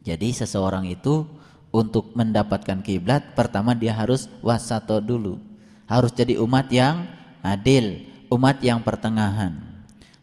[0.03, 1.23] Jadi seseorang itu
[1.73, 5.39] untuk mendapatkan kiblat pertama dia harus wasato dulu.
[5.87, 7.07] Harus jadi umat yang
[7.41, 9.57] adil, umat yang pertengahan.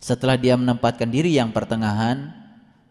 [0.01, 2.33] Setelah dia menempatkan diri yang pertengahan,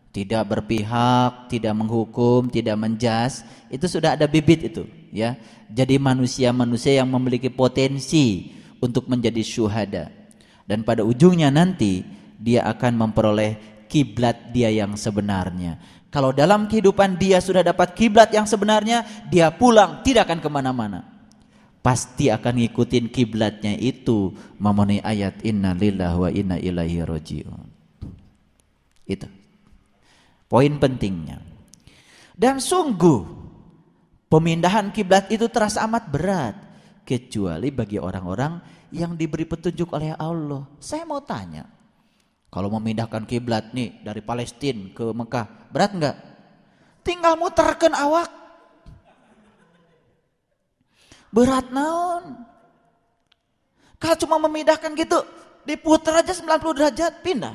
[0.09, 5.37] tidak berpihak, tidak menghukum, tidak menjas, itu sudah ada bibit itu, ya.
[5.69, 10.09] Jadi manusia-manusia yang memiliki potensi untuk menjadi syuhada.
[10.65, 12.05] Dan pada ujungnya nanti
[12.37, 15.81] dia akan memperoleh kiblat dia yang sebenarnya.
[16.13, 20.99] Kalau dalam kehidupan dia sudah dapat kiblat yang sebenarnya, dia pulang tidak akan ke mana-mana.
[21.81, 27.65] Pasti akan ngikutin kiblatnya itu memenuhi ayat Inna lillah wa inna ilaihi rojiun.
[29.09, 29.27] Itu.
[30.49, 31.41] Poin pentingnya.
[32.33, 33.21] Dan sungguh
[34.29, 36.55] pemindahan kiblat itu terasa amat berat
[37.05, 38.61] kecuali bagi orang-orang
[38.93, 40.65] yang diberi petunjuk oleh Allah.
[40.81, 41.65] Saya mau tanya,
[42.49, 46.17] kalau memindahkan kiblat nih dari Palestina ke Mekah, berat enggak?
[47.05, 48.29] Tinggal muterkan awak.
[51.29, 52.41] Berat naon?
[54.01, 55.21] Kalau cuma memindahkan gitu,
[55.61, 57.53] diputar aja 90 derajat, pindah.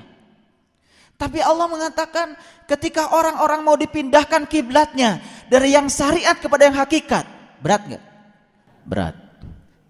[1.18, 2.38] Tapi Allah mengatakan
[2.70, 5.18] ketika orang-orang mau dipindahkan kiblatnya
[5.50, 7.26] dari yang syariat kepada yang hakikat,
[7.58, 8.04] berat nggak?
[8.86, 9.14] Berat.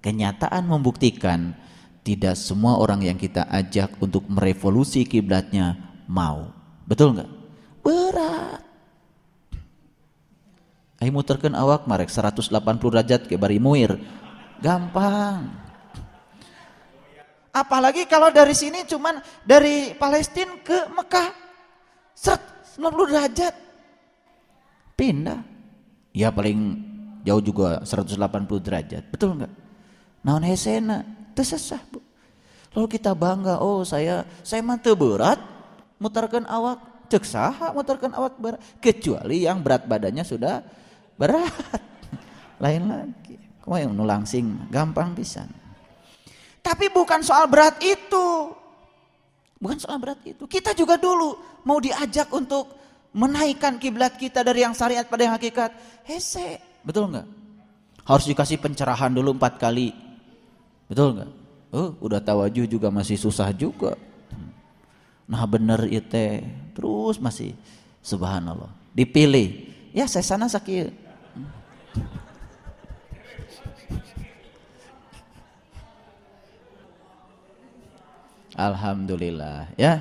[0.05, 1.57] Kenyataan membuktikan
[2.05, 5.75] tidak semua orang yang kita ajak untuk merevolusi kiblatnya
[6.05, 6.53] mau.
[6.85, 7.31] Betul nggak?
[7.81, 8.61] Berat.
[11.01, 12.53] Ayo muterkan awak marek 180
[12.93, 13.97] derajat ke bari muir.
[14.61, 15.49] Gampang.
[17.55, 21.29] Apalagi kalau dari sini cuman dari Palestina ke Mekah.
[22.21, 23.55] 90 derajat.
[24.95, 25.41] Pindah.
[26.15, 26.79] Ya paling
[27.25, 29.03] jauh juga 180 derajat.
[29.09, 29.53] Betul enggak?
[30.25, 31.05] Naon hesena,
[31.35, 32.01] tersesah bu.
[32.75, 35.39] Lalu kita bangga, oh saya saya mah berat,
[36.03, 38.61] mutarkan awak, cek saha mutarkan awak berat.
[38.83, 40.63] Kecuali yang berat badannya sudah
[41.15, 41.55] berat.
[42.63, 43.37] Lain lagi.
[43.63, 45.49] Kau yang nulangsing, gampang pisan.
[46.61, 48.53] Tapi bukan soal berat itu.
[49.57, 50.45] Bukan soal berat itu.
[50.45, 52.77] Kita juga dulu mau diajak untuk
[53.17, 55.73] menaikkan kiblat kita dari yang syariat pada yang hakikat.
[56.05, 57.27] Hese, betul nggak?
[58.05, 59.97] Harus dikasih pencerahan dulu empat kali.
[60.89, 61.31] Betul nggak?
[61.75, 63.99] Oh, udah tawajuh juga masih susah juga.
[65.25, 66.45] Nah bener itu
[66.77, 67.57] terus masih
[68.05, 69.73] subhanallah dipilih.
[69.91, 70.93] Ya saya sana sakit.
[78.55, 79.99] Alhamdulillah ya.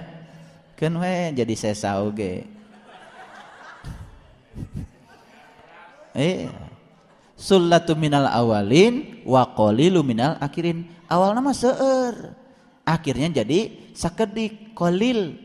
[0.78, 2.46] Kan we jadi sesa oge.
[6.14, 6.46] Eh
[7.44, 10.88] Sullatu minal awalin wa qalilu minal akhirin.
[11.12, 12.32] Awal nama seueur.
[12.88, 15.36] Akhirnya jadi sakedik kolil.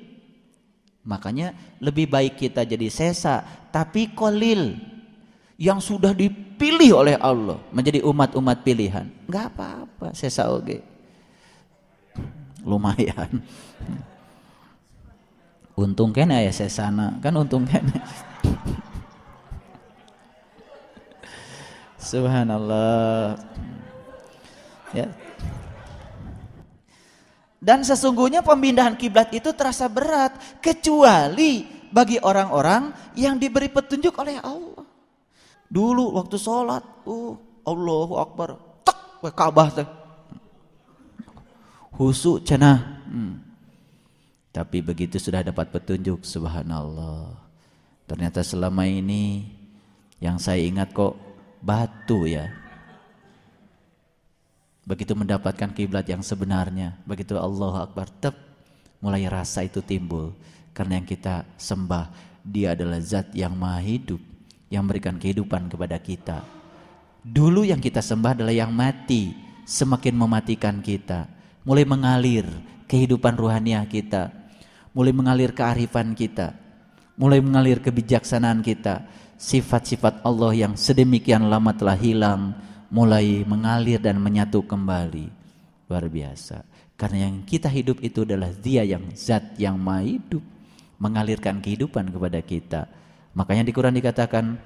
[1.03, 3.43] Makanya lebih baik kita jadi sesa
[3.75, 4.79] tapi kolil
[5.59, 9.11] yang sudah dipilih oleh Allah menjadi umat-umat pilihan.
[9.27, 10.79] Enggak apa-apa sesa oge
[12.69, 13.41] lumayan
[15.79, 17.81] untung kan ya saya sana kan untung kan
[21.99, 23.37] subhanallah
[24.95, 25.11] ya
[27.59, 34.87] dan sesungguhnya pemindahan kiblat itu terasa berat kecuali bagi orang-orang yang diberi petunjuk oleh Allah.
[35.69, 37.35] Dulu waktu sholat, uh,
[37.67, 38.97] Allahu Akbar, tek,
[39.35, 39.69] Ka'bah
[41.99, 43.05] Husu cenah.
[43.11, 43.43] Hmm.
[44.55, 47.37] Tapi begitu sudah dapat petunjuk, subhanallah.
[48.09, 49.45] Ternyata selama ini
[50.23, 51.28] yang saya ingat kok
[51.63, 52.51] batu ya.
[54.89, 58.33] Begitu mendapatkan kiblat yang sebenarnya, begitu Allah Akbar, tep,
[59.05, 60.33] mulai rasa itu timbul.
[60.73, 62.09] Karena yang kita sembah,
[62.41, 64.23] dia adalah zat yang maha hidup,
[64.73, 66.41] yang memberikan kehidupan kepada kita.
[67.21, 69.37] Dulu yang kita sembah adalah yang mati,
[69.69, 71.29] semakin mematikan kita.
[71.69, 72.49] Mulai mengalir
[72.89, 74.33] kehidupan ruhaniah kita,
[74.97, 76.57] mulai mengalir kearifan kita,
[77.21, 79.05] mulai mengalir kebijaksanaan kita.
[79.39, 82.59] Sifat-sifat Allah yang sedemikian lama telah hilang,
[82.91, 85.31] mulai mengalir dan menyatu kembali.
[85.87, 86.67] Luar biasa.
[86.99, 90.43] Karena yang kita hidup itu adalah dia yang zat yang maha hidup.
[90.99, 92.91] Mengalirkan kehidupan kepada kita.
[93.39, 94.59] Makanya di Quran dikatakan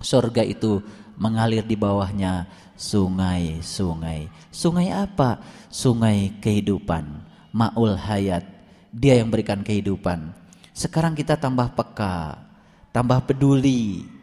[0.00, 0.80] surga itu
[1.20, 2.48] mengalir di bawahnya
[2.80, 4.32] sungai-sungai.
[4.48, 5.44] Sungai apa?
[5.68, 7.04] Sungai kehidupan.
[7.52, 8.48] Ma'ul hayat.
[8.88, 10.32] Dia yang berikan kehidupan.
[10.72, 12.40] Sekarang kita tambah peka,
[12.88, 14.13] tambah peduli.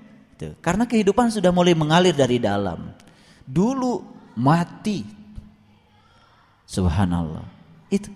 [0.63, 2.93] Karena kehidupan sudah mulai mengalir dari dalam
[3.45, 4.01] dulu
[4.33, 5.03] mati.
[6.65, 7.43] Subhanallah.
[7.91, 8.09] Itu.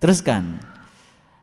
[0.00, 0.58] Teruskan.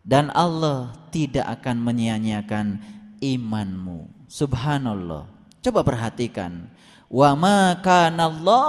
[0.01, 2.81] Dan Allah tidak akan menyia-nyiakan
[3.21, 4.09] imanmu.
[4.25, 5.29] Subhanallah.
[5.61, 6.65] Coba perhatikan.
[7.05, 8.67] Wa ma Allah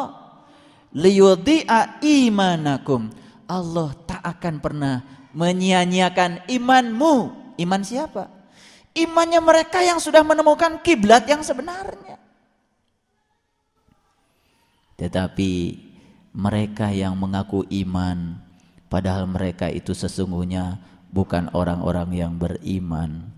[0.93, 3.09] liyudhi'a imanakum.
[3.49, 4.95] Allah tak akan pernah
[5.33, 7.15] menyia-nyiakan imanmu.
[7.57, 8.42] Iman siapa?
[8.93, 12.21] Imannya mereka yang sudah menemukan kiblat yang sebenarnya.
[15.01, 15.53] Tetapi
[16.37, 18.37] mereka yang mengaku iman
[18.93, 20.77] padahal mereka itu sesungguhnya
[21.09, 23.33] bukan orang-orang yang beriman.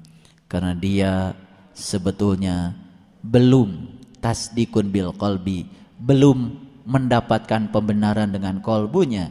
[0.50, 1.38] Karena dia
[1.70, 2.74] sebetulnya
[3.22, 5.70] belum tasdikun bil qalbi
[6.02, 9.30] belum mendapatkan pembenaran dengan kolbunya.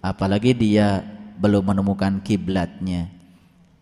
[0.00, 1.04] Apalagi dia
[1.36, 3.17] belum menemukan kiblatnya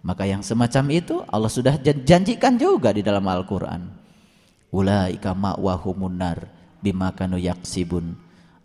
[0.07, 3.91] maka yang semacam itu Allah sudah janjikan juga di dalam Al-Qur'an.
[4.71, 6.47] Ulaika ma'wahumun nar
[6.79, 8.15] bimakanu yaksibun.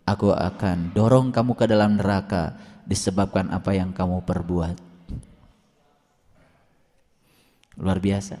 [0.06, 2.54] Aku akan dorong kamu ke dalam neraka
[2.86, 4.78] disebabkan apa yang kamu perbuat.
[7.82, 8.38] Luar biasa.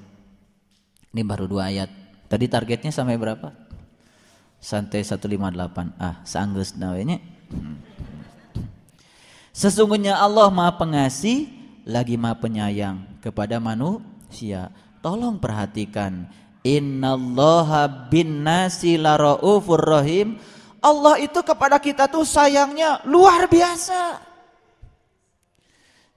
[1.10, 1.90] Ini baru dua ayat.
[2.30, 3.50] Tadi targetnya sampai berapa?
[4.62, 7.18] Santai 158 ah sanggus nawenya
[9.50, 14.70] sesungguhnya Allah maha pengasih lagi maha penyayang kepada manusia
[15.02, 16.30] tolong perhatikan
[16.62, 20.38] Innallaha bin nasi laraufur rahim.
[20.82, 24.22] Allah itu kepada kita tuh sayangnya luar biasa.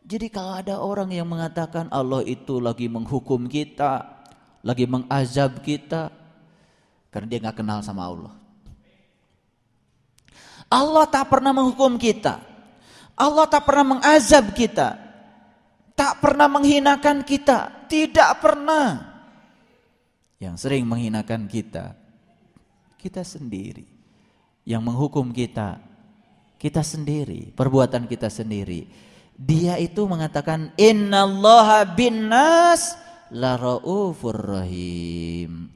[0.06, 4.06] Jadi kalau ada orang yang mengatakan Allah itu lagi menghukum kita,
[4.62, 6.14] lagi mengazab kita,
[7.10, 8.34] karena dia nggak kenal sama Allah.
[10.70, 12.38] Allah tak pernah menghukum kita.
[13.18, 15.05] Allah tak pernah mengazab kita.
[15.96, 17.88] Tak pernah menghinakan kita.
[17.88, 19.16] Tidak pernah.
[20.36, 22.06] Yang sering menghinakan kita
[23.06, 23.86] kita sendiri.
[24.66, 25.78] Yang menghukum kita
[26.58, 27.54] kita sendiri.
[27.54, 28.90] Perbuatan kita sendiri.
[29.38, 32.98] Dia itu mengatakan innallaha binnas
[33.30, 35.70] la raufur rahim.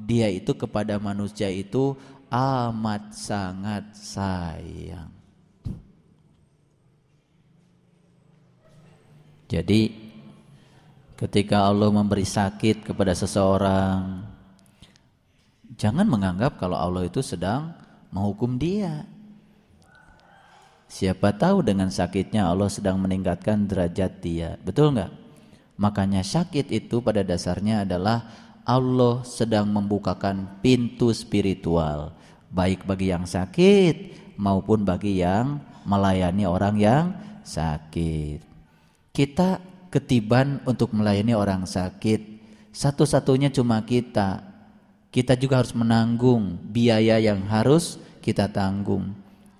[0.00, 1.92] Dia itu kepada manusia itu
[2.32, 5.19] amat sangat sayang
[9.50, 10.10] jadi
[11.20, 14.24] Ketika Allah memberi sakit kepada seseorang,
[15.76, 17.76] jangan menganggap kalau Allah itu sedang
[18.08, 19.04] menghukum dia.
[20.88, 24.56] Siapa tahu dengan sakitnya Allah sedang meningkatkan derajat dia.
[24.64, 25.12] Betul nggak?
[25.76, 28.24] Makanya sakit itu pada dasarnya adalah
[28.64, 32.16] Allah sedang membukakan pintu spiritual.
[32.48, 37.04] Baik bagi yang sakit maupun bagi yang melayani orang yang
[37.44, 38.49] sakit.
[39.10, 39.58] Kita
[39.90, 42.40] ketiban untuk melayani orang sakit.
[42.70, 44.46] Satu-satunya cuma kita.
[45.10, 49.10] Kita juga harus menanggung biaya yang harus kita tanggung.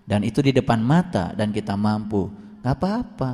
[0.06, 2.30] Dan itu di depan mata dan kita mampu.
[2.62, 3.30] Gak apa-apa.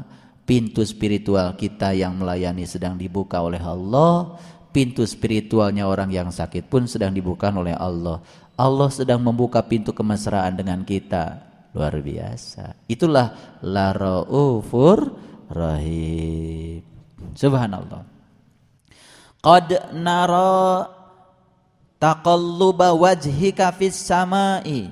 [0.49, 4.41] Pintu spiritual kita yang melayani sedang dibuka oleh Allah.
[4.73, 8.25] Pintu spiritualnya orang yang sakit pun sedang dibuka oleh Allah.
[8.57, 11.45] Allah sedang membuka pintu kemesraan dengan kita.
[11.77, 12.73] Luar biasa.
[12.89, 15.13] Itulah la raufur
[15.51, 16.83] rahim.
[17.37, 18.03] Subhanallah.
[19.45, 20.89] Qad nara
[22.01, 24.91] taqalluba wajhika fis samai.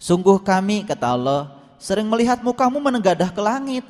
[0.00, 1.42] Sungguh kami kata Allah
[1.78, 3.84] sering melihat mukamu menenggadah ke langit.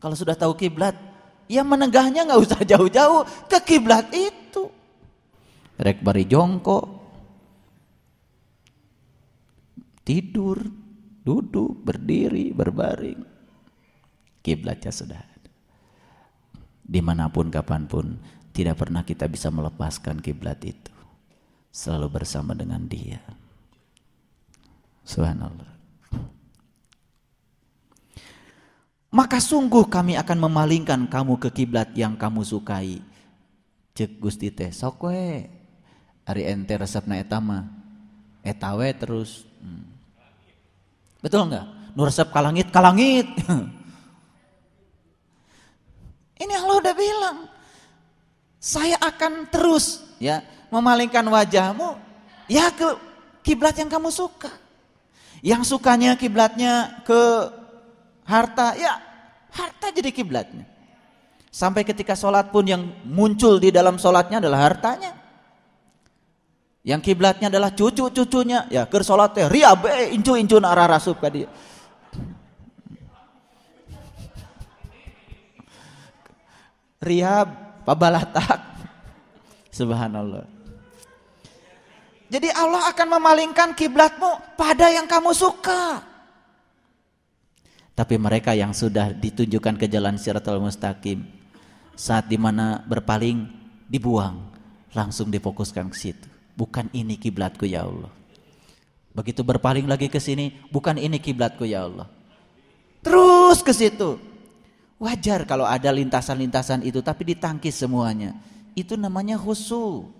[0.00, 0.96] Kalau sudah tahu kiblat,
[1.44, 4.64] ya menegahnya nggak usah jauh-jauh ke kiblat itu.
[5.76, 6.88] Rek bari jongkok,
[10.04, 10.56] tidur,
[11.20, 13.29] duduk, berdiri, berbaring
[14.40, 15.50] kiblatnya sudah ada.
[16.84, 18.18] Di mana pun kapan pun
[18.50, 20.92] tidak pernah kita bisa melepaskan kiblat itu.
[21.70, 23.22] selalu bersama dengan dia.
[25.06, 25.70] Subhanallah.
[29.10, 32.98] Maka sungguh kami akan memalingkan kamu ke kiblat yang kamu sukai.
[33.94, 35.50] Cek Gusti teh sok we.
[36.26, 37.66] Ari ente resepna eta mah.
[38.42, 39.46] Eta terus.
[39.58, 39.86] Hmm.
[41.18, 41.66] Betul enggak?
[41.94, 43.26] Nu resep kalangit kalangit.
[46.40, 47.38] Ini Allah udah bilang.
[48.60, 51.96] Saya akan terus ya memalingkan wajahmu
[52.48, 52.96] ya ke
[53.44, 54.52] kiblat yang kamu suka.
[55.40, 57.20] Yang sukanya kiblatnya ke
[58.28, 59.00] harta, ya
[59.48, 60.68] harta jadi kiblatnya.
[61.48, 65.16] Sampai ketika sholat pun yang muncul di dalam sholatnya adalah hartanya.
[66.84, 71.28] Yang kiblatnya adalah cucu-cucunya, ya ker sholat teh ria be incu-incu arah rasup ka
[77.00, 77.48] Rihab,
[77.88, 78.60] pabalatak.
[79.72, 80.44] Subhanallah.
[82.28, 86.04] Jadi Allah akan memalingkan kiblatmu pada yang kamu suka.
[87.96, 91.24] Tapi mereka yang sudah ditunjukkan ke jalan siratul mustaqim
[91.96, 93.48] saat di mana berpaling
[93.88, 94.52] dibuang
[94.92, 96.28] langsung difokuskan ke situ.
[96.54, 98.12] Bukan ini kiblatku ya Allah.
[99.16, 102.06] Begitu berpaling lagi ke sini, bukan ini kiblatku ya Allah.
[103.02, 104.29] Terus ke situ.
[105.00, 108.36] Wajar kalau ada lintasan-lintasan itu tapi ditangkis semuanya.
[108.76, 110.12] Itu namanya khusyuk.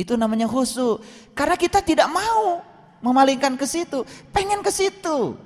[0.00, 1.04] Itu namanya khusyuk.
[1.36, 2.64] Karena kita tidak mau
[3.04, 5.36] memalingkan ke situ, pengen ke situ.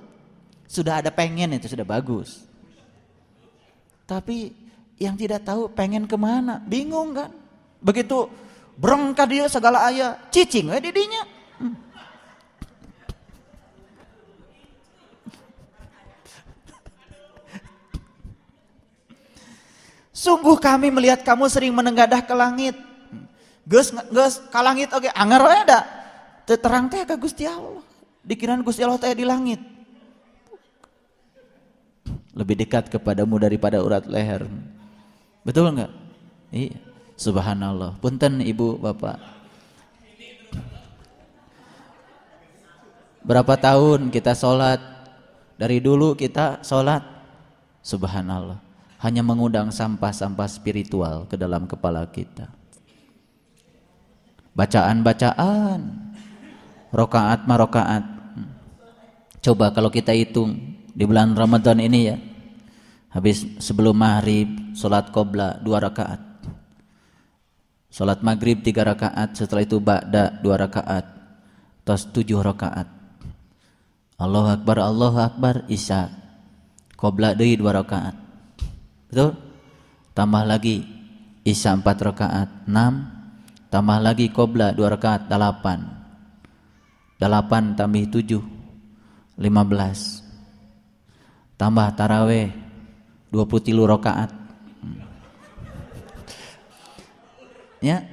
[0.71, 2.47] Sudah ada pengen itu sudah bagus.
[4.07, 4.55] Tapi
[5.03, 7.35] yang tidak tahu pengen ke mana, bingung kan?
[7.83, 8.31] Begitu
[8.79, 11.27] berengkah dia segala ayah, cicing we didinya.
[20.23, 22.79] Sungguh kami melihat kamu sering menenggadah ke langit
[23.67, 25.13] Gus gus kalangit oke okay.
[25.15, 25.81] anger wae da.
[26.47, 27.83] Terang teh ka Gusti Allah.
[28.27, 29.63] Dikirain Gusti Allah teh di langit.
[32.35, 34.51] Lebih dekat kepadamu daripada urat leher.
[35.47, 35.95] Betul enggak?
[36.51, 36.75] Iya.
[37.15, 38.03] Subhanallah.
[38.03, 39.17] Punten Ibu, Bapak.
[43.23, 44.83] Berapa tahun kita sholat
[45.55, 47.07] Dari dulu kita sholat
[47.79, 48.72] Subhanallah
[49.03, 52.47] Hanya mengundang sampah-sampah spiritual ke dalam kepala kita.
[54.55, 55.81] Bacaan-bacaan
[56.95, 58.05] rokaat marokaat
[59.43, 60.55] coba kalau kita hitung
[60.95, 62.17] di bulan Ramadan ini ya
[63.11, 64.47] habis sebelum maghrib
[64.79, 66.21] sholat qobla dua rakaat.
[67.91, 71.05] Sholat maghrib tiga rakaat setelah itu ba'da dua rakaat.
[71.83, 72.87] Terus tujuh rakaat.
[74.23, 76.07] Allah Akbar Allah Akbar Isya.
[76.95, 78.22] Qobla dari dua rakaat
[79.13, 79.37] betul
[80.17, 80.89] tambah lagi
[81.45, 83.13] Isya empat rakaat enam
[83.73, 85.81] Tambah lagi qobla dua rakaat delapan.
[87.17, 88.45] Delapan tambah tujuh
[89.41, 90.21] lima belas.
[91.57, 92.53] Tambah taraweh
[93.33, 94.29] dua puluh tilu rakaat.
[97.81, 98.05] Ya,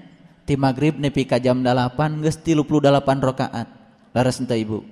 [0.47, 3.67] ti maghrib nepi ka jam delapan geus tilu puluh delapan rakaat.
[4.15, 4.87] Laras ente ibu.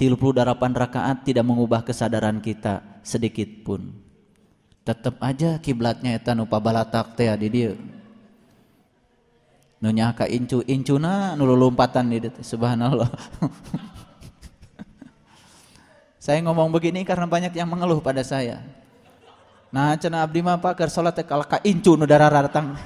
[0.00, 4.07] Tilu puluh delapan rakaat tidak mengubah kesadaran kita sedikit pun.
[4.88, 7.76] Tetap aja kiblatnya eta nu pabalatak teh di dieu.
[9.84, 13.04] Nunya ka incu incuna nulu lompatan di subhanallah.
[16.24, 18.64] Saya ngomong begini karena banyak yang mengeluh pada saya.
[19.68, 22.72] Nah cina abdi mah ker salat kalau ka incu nu datang.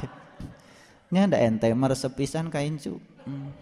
[1.15, 2.99] Nya ada ente meresep pisan ka incu.
[3.23, 3.55] Hmm.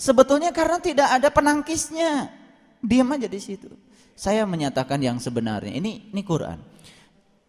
[0.00, 2.32] sebetulnya karena tidak ada penangkisnya.
[2.80, 3.68] Diam aja di situ.
[4.16, 5.76] Saya menyatakan yang sebenarnya.
[5.76, 6.69] Ini ini Quran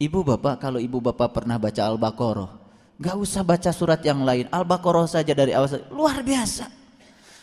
[0.02, 2.62] ibu bapak kalau ibu bapak pernah baca al-baqarah
[3.02, 4.46] Gak usah baca surat yang lain.
[4.54, 5.82] Al-Baqarah saja dari awal.
[5.90, 6.70] Luar biasa.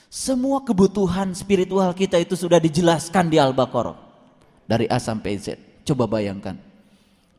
[0.07, 3.99] Semua kebutuhan spiritual kita itu sudah dijelaskan di Al-Baqarah.
[4.71, 5.59] Dari A sampai Z.
[5.83, 6.55] Coba bayangkan.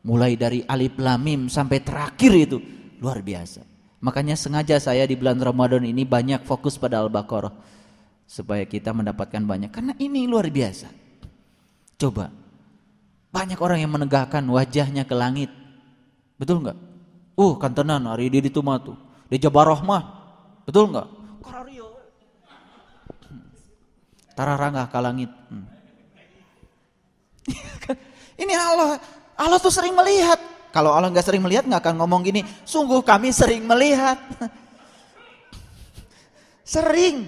[0.04, 2.58] Mulai dari alif lamim sampai terakhir itu.
[3.00, 3.64] Luar biasa.
[4.04, 7.56] Makanya sengaja saya di bulan Ramadan ini banyak fokus pada Al-Baqarah.
[8.28, 9.72] Supaya kita mendapatkan banyak.
[9.72, 10.92] Karena ini luar biasa.
[11.96, 12.39] Coba.
[13.30, 15.50] Banyak orang yang menegakkan wajahnya ke langit.
[16.34, 16.78] Betul nggak?
[17.38, 18.98] Uh, kan tenan hari di mah tuh.
[19.30, 20.02] Di Jabaroh mah.
[20.66, 21.08] Betul enggak?
[21.40, 21.88] Karario.
[24.34, 25.30] Tararangah ka langit.
[25.48, 25.66] Hmm.
[28.42, 28.98] Ini Allah.
[29.38, 30.38] Allah tuh sering melihat.
[30.70, 32.42] Kalau Allah nggak sering melihat nggak akan ngomong gini.
[32.66, 34.18] Sungguh kami sering melihat.
[36.78, 37.26] sering.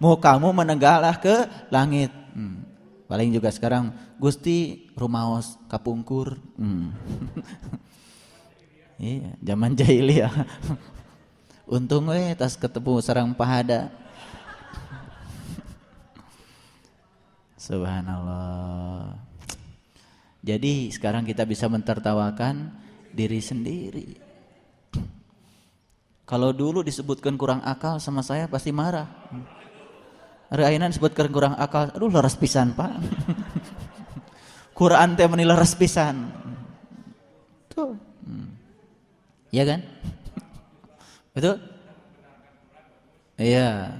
[0.00, 2.19] Mau kamu menenggalah ke langit.
[3.10, 3.90] Paling juga sekarang
[4.22, 6.38] Gusti rumaos kapungkur.
[6.54, 6.94] Hmm.
[9.00, 10.28] Iya, zaman jahiliyah.
[11.72, 13.88] Untung we tas ketemu sarang pahada.
[17.64, 19.16] Subhanallah.
[20.44, 22.76] Jadi sekarang kita bisa mentertawakan
[23.16, 24.20] diri sendiri.
[26.28, 29.08] Kalau dulu disebutkan kurang akal sama saya pasti marah.
[30.50, 32.90] Ayeuna disebutkan kurang akal, aduh leres pisan, Pak.
[34.74, 36.26] Quran teh meni leres pisan.
[37.70, 37.94] Tuh.
[39.54, 39.80] Iya kan?
[41.30, 41.56] Betul?
[43.38, 43.94] Iya.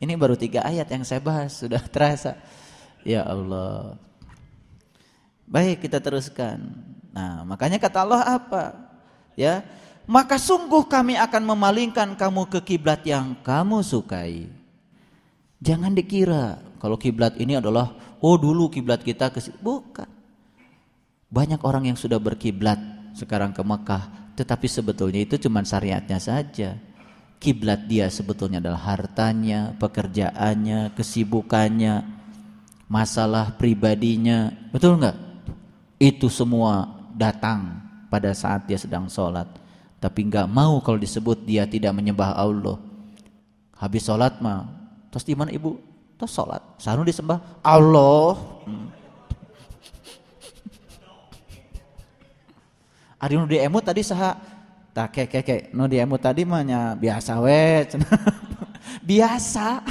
[0.00, 2.40] Ini baru tiga ayat yang saya bahas, sudah terasa.
[3.04, 4.00] Ya Allah.
[5.44, 6.72] Baik, kita teruskan.
[7.12, 8.72] Nah, makanya kata Allah apa?
[9.36, 9.60] Ya,
[10.08, 14.59] maka sungguh kami akan memalingkan kamu ke kiblat yang kamu sukai.
[15.60, 17.92] Jangan dikira kalau kiblat ini adalah
[18.24, 20.08] oh dulu kiblat kita ke bukan.
[21.30, 22.80] Banyak orang yang sudah berkiblat
[23.12, 26.80] sekarang ke Mekah, tetapi sebetulnya itu cuma syariatnya saja.
[27.40, 32.04] Kiblat dia sebetulnya adalah hartanya, pekerjaannya, kesibukannya,
[32.88, 34.48] masalah pribadinya.
[34.72, 35.16] Betul nggak?
[36.00, 39.46] Itu semua datang pada saat dia sedang sholat.
[40.00, 42.80] Tapi nggak mau kalau disebut dia tidak menyembah Allah.
[43.76, 44.79] Habis sholat mah,
[45.10, 45.76] terus di mana ibu?
[46.16, 46.62] Terus sholat.
[46.80, 48.38] Sanu disembah Allah.
[48.64, 48.88] Hmm.
[53.20, 54.32] Ari nu diemut tadi saha?
[54.90, 56.64] Tak kek kek kek nu diemut tadi mah
[56.96, 57.84] biasa we.
[59.10, 59.84] biasa.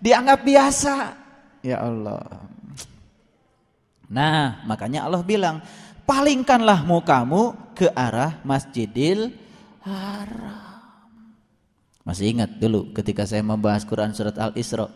[0.00, 0.94] Dianggap biasa.
[1.60, 2.24] Ya Allah.
[4.10, 5.62] Nah, makanya Allah bilang,
[6.02, 9.30] palingkanlah mukamu ke arah Masjidil
[9.86, 10.59] Haram.
[12.10, 14.90] Masih ingat dulu ketika saya membahas Quran surat Al-Isra.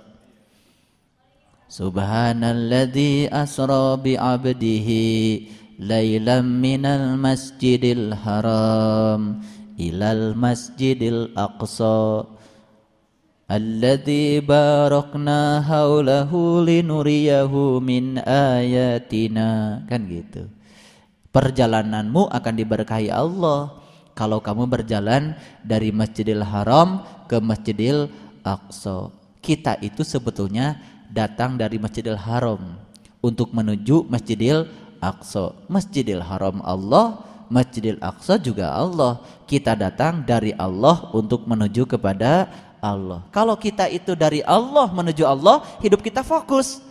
[1.70, 5.06] Subhanalladzi asra bi 'abdihi
[5.78, 9.46] lailam minal masjidil haram
[9.78, 12.26] ilal masjidil aqsa
[13.46, 19.86] alladzi barakna haulahu linuriyahu min ayatina.
[19.86, 20.50] Kan gitu.
[21.30, 23.84] Perjalananmu akan diberkahi Allah
[24.14, 28.08] kalau kamu berjalan dari Masjidil Haram ke Masjidil
[28.46, 29.10] Aqsa
[29.44, 30.80] kita itu sebetulnya
[31.12, 32.78] datang dari Masjidil Haram
[33.20, 34.70] untuk menuju Masjidil
[35.02, 37.20] Aqsa Masjidil Haram Allah
[37.52, 42.48] Masjidil Aqsa juga Allah kita datang dari Allah untuk menuju kepada
[42.84, 43.24] Allah.
[43.32, 46.84] Kalau kita itu dari Allah menuju Allah, hidup kita fokus.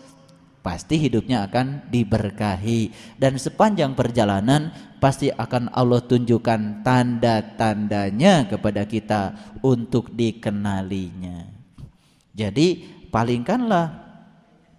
[0.64, 4.72] Pasti hidupnya akan diberkahi dan sepanjang perjalanan
[5.04, 11.44] pasti akan Allah tunjukkan tanda-tandanya kepada kita untuk dikenalinya.
[12.32, 12.80] Jadi
[13.12, 13.92] palingkanlah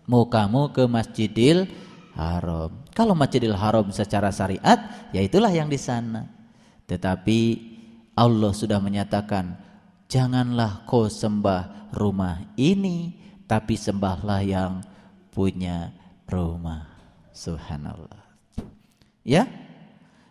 [0.09, 1.69] mukamu ke Masjidil
[2.17, 2.73] Haram.
[2.97, 6.25] Kalau Masjidil Haram secara syariat, ya itulah yang di sana.
[6.89, 7.41] Tetapi
[8.17, 9.61] Allah sudah menyatakan
[10.09, 13.13] janganlah kau sembah rumah ini,
[13.45, 14.94] tapi sembahlah yang
[15.35, 15.91] punya
[16.31, 16.87] rumah.
[17.35, 18.23] Subhanallah.
[19.27, 19.51] Ya?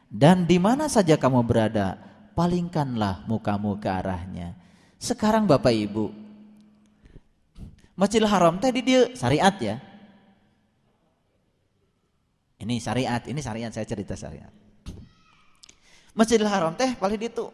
[0.07, 1.99] Dan di mana saja kamu berada,
[2.31, 4.55] palingkanlah mukamu ke arahnya.
[4.95, 6.15] Sekarang Bapak Ibu,
[7.99, 9.77] Masjidil Haram tadi dia syariat ya.
[12.63, 14.53] Ini syariat, ini syariat saya cerita syariat.
[16.15, 17.51] Masjidil Haram teh paling itu.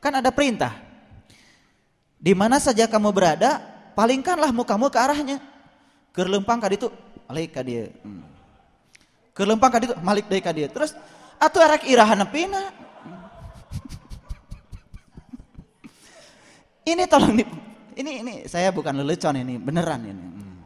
[0.00, 0.94] Kan ada perintah
[2.24, 3.60] di mana saja kamu berada,
[3.92, 5.53] palingkanlah mukamu ke arahnya.
[6.14, 6.86] Kerlempang kadi itu,
[7.26, 7.90] malik ka dia.
[8.06, 8.22] Hmm.
[9.34, 10.70] Kerlempang kadi itu, malik dari ka dia.
[10.70, 10.94] Terus
[11.42, 12.70] atuh arak irahan pina.
[16.94, 17.42] ini tolong di,
[17.98, 20.22] ini ini saya bukan lelecon ini, beneran ini.
[20.22, 20.62] Hmm.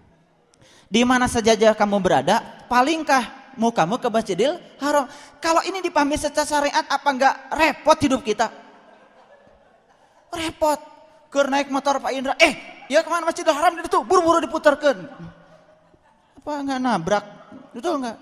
[0.84, 5.08] Di mana saja kamu berada, palingkah mukamu ke Masjidil Haram.
[5.42, 8.52] Kalau ini dipahami secara syariat apa enggak repot hidup kita?
[10.28, 10.76] Repot
[11.32, 15.08] ke naik motor Pak Indra, eh ya ke mana Masjidil Haram itu buru-buru diputarkan.
[16.48, 17.24] Apa nggak nabrak?
[17.76, 18.16] Betul nggak?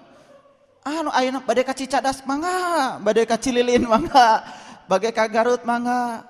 [0.82, 4.42] Anu ayeuna badai ka Cicadas mangga, badai ka Cililin mangga,
[4.90, 6.26] badai ka Garut mangga.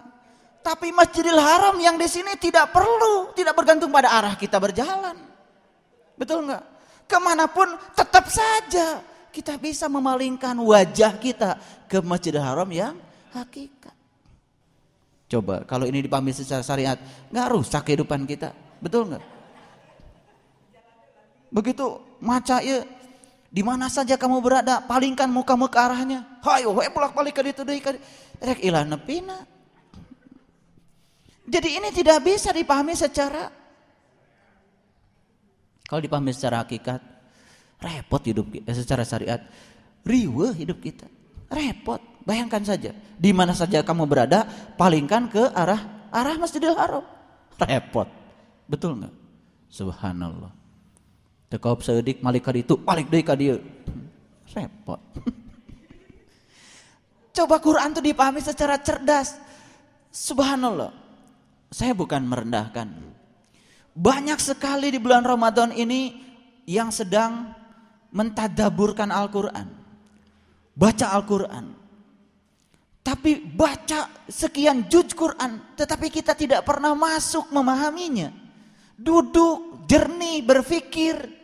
[0.60, 5.16] Tapi Masjidil Haram yang di sini tidak perlu, tidak bergantung pada arah kita berjalan.
[6.20, 6.64] Betul nggak?
[7.09, 9.01] Ke mana pun tetap saja
[9.32, 11.56] kita bisa memalingkan wajah kita
[11.89, 13.01] ke Masjidil Haram yang
[13.32, 13.97] hakikat.
[15.32, 17.01] Coba kalau ini dipahami secara syariat,
[17.32, 18.52] nggak rusak kehidupan kita,
[18.85, 19.36] betul nggak?
[21.51, 22.82] Begitu maca ya,
[23.48, 26.27] di mana saja kamu berada, palingkan mukamu ke arahnya.
[26.43, 27.81] Hayo, we bolak balik ke itu deui
[28.43, 29.47] rek ilah nepina.
[31.47, 33.47] Jadi ini tidak bisa dipahami secara
[35.86, 36.98] kalau dipahami secara hakikat
[37.78, 39.39] repot hidup eh, secara syariat
[40.02, 41.06] riwe hidup kita.
[41.47, 42.02] Repot.
[42.27, 47.06] Bayangkan saja, di mana saja kamu berada, palingkan ke arah arah Masjidil Haram.
[47.55, 48.10] Repot.
[48.66, 49.14] Betul nggak?
[49.70, 50.65] Subhanallah.
[51.47, 53.62] Tekaup sedik malik itu, balik deui ka dieu.
[54.51, 54.98] Repot.
[57.36, 59.36] Coba Quran itu dipahami secara cerdas.
[60.09, 60.90] Subhanallah.
[61.68, 62.89] Saya bukan merendahkan.
[63.93, 66.16] Banyak sekali di bulan Ramadan ini
[66.64, 67.52] yang sedang
[68.16, 69.68] mentadaburkan Al-Quran.
[70.73, 71.77] Baca Al-Quran.
[73.05, 78.32] Tapi baca sekian juz Quran, tetapi kita tidak pernah masuk memahaminya.
[78.97, 81.36] Duduk, jernih, berpikir.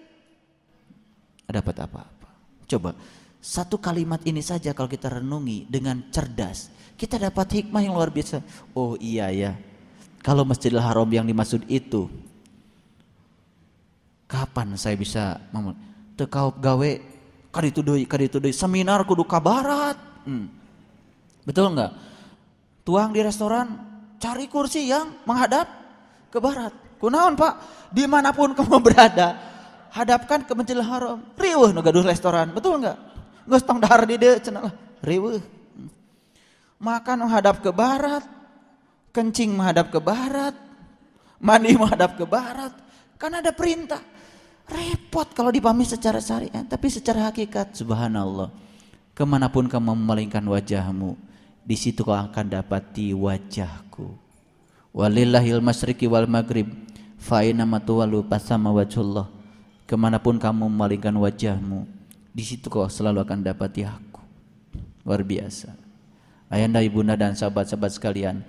[1.49, 2.29] Dapat apa-apa.
[2.65, 2.97] Coba,
[3.43, 6.73] satu kalimat ini saja kalau kita renungi dengan cerdas.
[6.97, 8.41] Kita dapat hikmah yang luar biasa.
[8.79, 9.53] Oh iya ya,
[10.23, 12.07] kalau Masjidil Haram yang dimaksud itu,
[14.33, 15.37] kapan saya bisa
[16.17, 16.91] tekau gawe
[17.53, 20.47] kaditu deui kaditu deui seminar kudu ka barat hmm.
[21.45, 21.93] betul nggak
[22.81, 23.69] tuang di restoran
[24.17, 25.69] cari kursi yang menghadap
[26.33, 27.53] ke barat kunaon pak
[27.93, 29.52] di mana pun kamu berada
[29.93, 31.21] hadapkan ke Masjidil Haram.
[31.37, 32.99] Riuh nu gaduh restoran betul nggak?
[33.45, 34.75] Nggak tong dahar di dieu cenah lah.
[35.05, 35.39] Riuh.
[36.83, 38.25] Makan menghadap ke barat
[39.13, 40.57] kencing menghadap ke barat
[41.43, 42.73] mandi menghadap ke barat.
[43.19, 44.01] Kan ada perintah.
[44.71, 48.49] Repot kalau dipahami secara syariat, tapi secara hakikat, subhanallah.
[49.13, 51.19] Ke mana pun kamu memalingkan wajahmu,
[51.67, 54.17] di situ kau akan dapati wajahku.
[54.95, 56.71] Walillahil masriki wal maghrib,
[57.21, 59.42] fa'ina matuwalu pasama wajhullah.
[59.93, 61.85] Ke mana pun kamu memalingkan wajahmu,
[62.33, 64.25] di situ kau selalu akan dapati aku.
[65.05, 65.69] Luar biasa.
[66.49, 68.41] Ayanda ibunda dan sahabat-sahabat sekalian,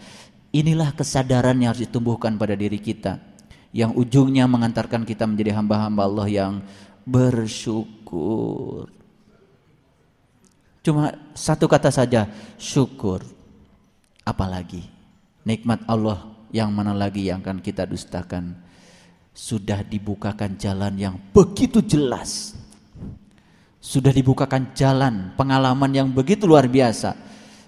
[0.56, 3.20] inilah kesadaran yang harus ditumbuhkan pada diri kita
[3.76, 6.54] yang ujungnya mengantarkan kita menjadi hamba-hamba Allah yang
[7.04, 8.88] bersyukur.
[10.80, 13.20] Cuma satu kata saja, syukur.
[14.24, 14.88] Apalagi
[15.44, 16.24] nikmat Allah
[16.56, 18.63] yang mana lagi yang akan kita dustakan?
[19.34, 22.54] Sudah dibukakan jalan yang begitu jelas.
[23.82, 27.18] Sudah dibukakan jalan pengalaman yang begitu luar biasa.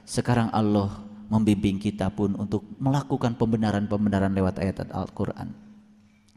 [0.06, 0.94] Sekarang Allah
[1.28, 5.50] membimbing kita pun untuk melakukan pembenaran-pembenaran lewat ayat Al-Quran.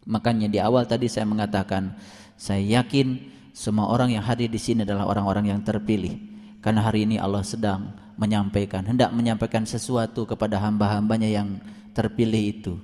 [0.08, 1.92] Makanya di awal tadi saya mengatakan
[2.40, 3.20] saya yakin
[3.52, 6.16] semua orang yang hadir di sini adalah orang-orang yang terpilih.
[6.64, 11.60] Karena hari ini Allah sedang menyampaikan, hendak menyampaikan sesuatu kepada hamba-hambanya yang
[11.92, 12.74] terpilih itu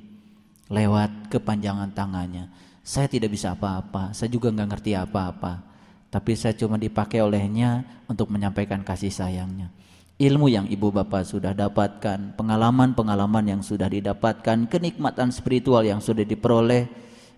[0.69, 2.49] lewat kepanjangan tangannya.
[2.85, 5.65] Saya tidak bisa apa-apa, saya juga nggak ngerti apa-apa.
[6.13, 9.73] Tapi saya cuma dipakai olehnya untuk menyampaikan kasih sayangnya.
[10.15, 16.87] Ilmu yang ibu bapak sudah dapatkan, pengalaman-pengalaman yang sudah didapatkan, kenikmatan spiritual yang sudah diperoleh,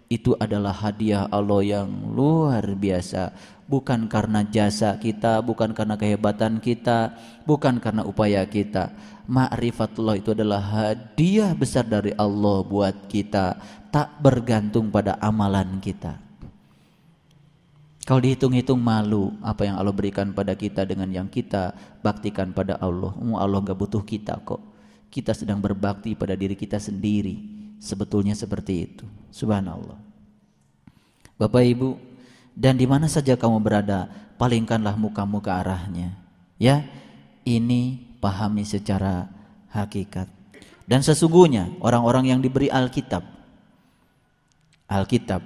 [0.06, 3.34] itu adalah hadiah Allah yang luar biasa
[3.66, 8.94] bukan karena jasa kita bukan karena kehebatan kita bukan karena upaya kita
[9.26, 13.58] ma'rifatullah itu adalah hadiah besar dari Allah buat kita
[13.90, 16.18] tak bergantung pada amalan kita
[18.06, 23.12] kalau dihitung-hitung malu apa yang Allah berikan pada kita dengan yang kita baktikan pada Allah
[23.38, 24.62] Allah gak butuh kita kok
[25.10, 29.04] kita sedang berbakti pada diri kita sendiri Sebetulnya seperti itu.
[29.28, 30.00] Subhanallah.
[31.36, 32.00] Bapak Ibu,
[32.56, 34.08] dan di mana saja kamu berada,
[34.40, 36.16] palingkanlah mukamu ke arahnya.
[36.56, 36.88] Ya,
[37.44, 39.28] ini pahami secara
[39.72, 40.28] hakikat.
[40.86, 43.26] Dan sesungguhnya orang-orang yang diberi Alkitab,
[44.86, 45.42] Alkitab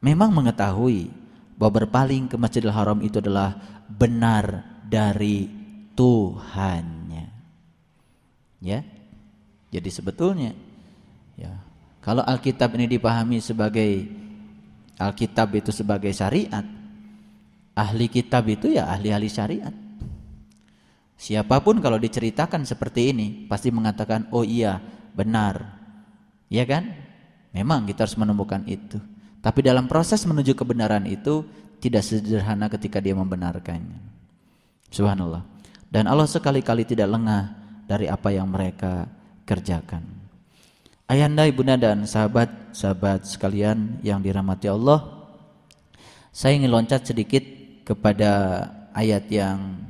[0.00, 1.12] memang mengetahui
[1.60, 3.58] bahwa berpaling ke Masjidil Haram itu adalah
[3.90, 5.50] benar dari
[5.92, 7.26] Tuhannya.
[8.64, 8.80] Ya.
[9.68, 10.56] Jadi sebetulnya
[11.38, 11.54] Ya.
[12.02, 14.10] Kalau Alkitab ini dipahami sebagai
[14.98, 16.66] Alkitab itu sebagai syariat,
[17.78, 19.74] ahli kitab itu ya ahli-ahli syariat.
[21.18, 24.78] Siapa pun kalau diceritakan seperti ini pasti mengatakan, "Oh iya,
[25.18, 25.82] benar."
[26.46, 26.94] Ya kan?
[27.50, 29.02] Memang kita harus menemukan itu.
[29.42, 31.42] Tapi dalam proses menuju kebenaran itu
[31.82, 33.98] tidak sederhana ketika dia membenarkannya.
[34.94, 35.42] Subhanallah.
[35.90, 37.50] Dan Allah sekali-kali tidak lengah
[37.88, 39.08] dari apa yang mereka
[39.48, 40.04] kerjakan.
[41.08, 45.32] Ayanda, ibunda dan sahabat-sahabat sekalian yang dirahmati Allah,
[46.28, 47.40] saya ingin loncat sedikit
[47.88, 48.60] kepada
[48.92, 49.80] ayat yang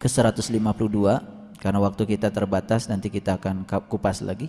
[0.00, 0.98] ke-152
[1.60, 4.48] karena waktu kita terbatas nanti kita akan kupas lagi.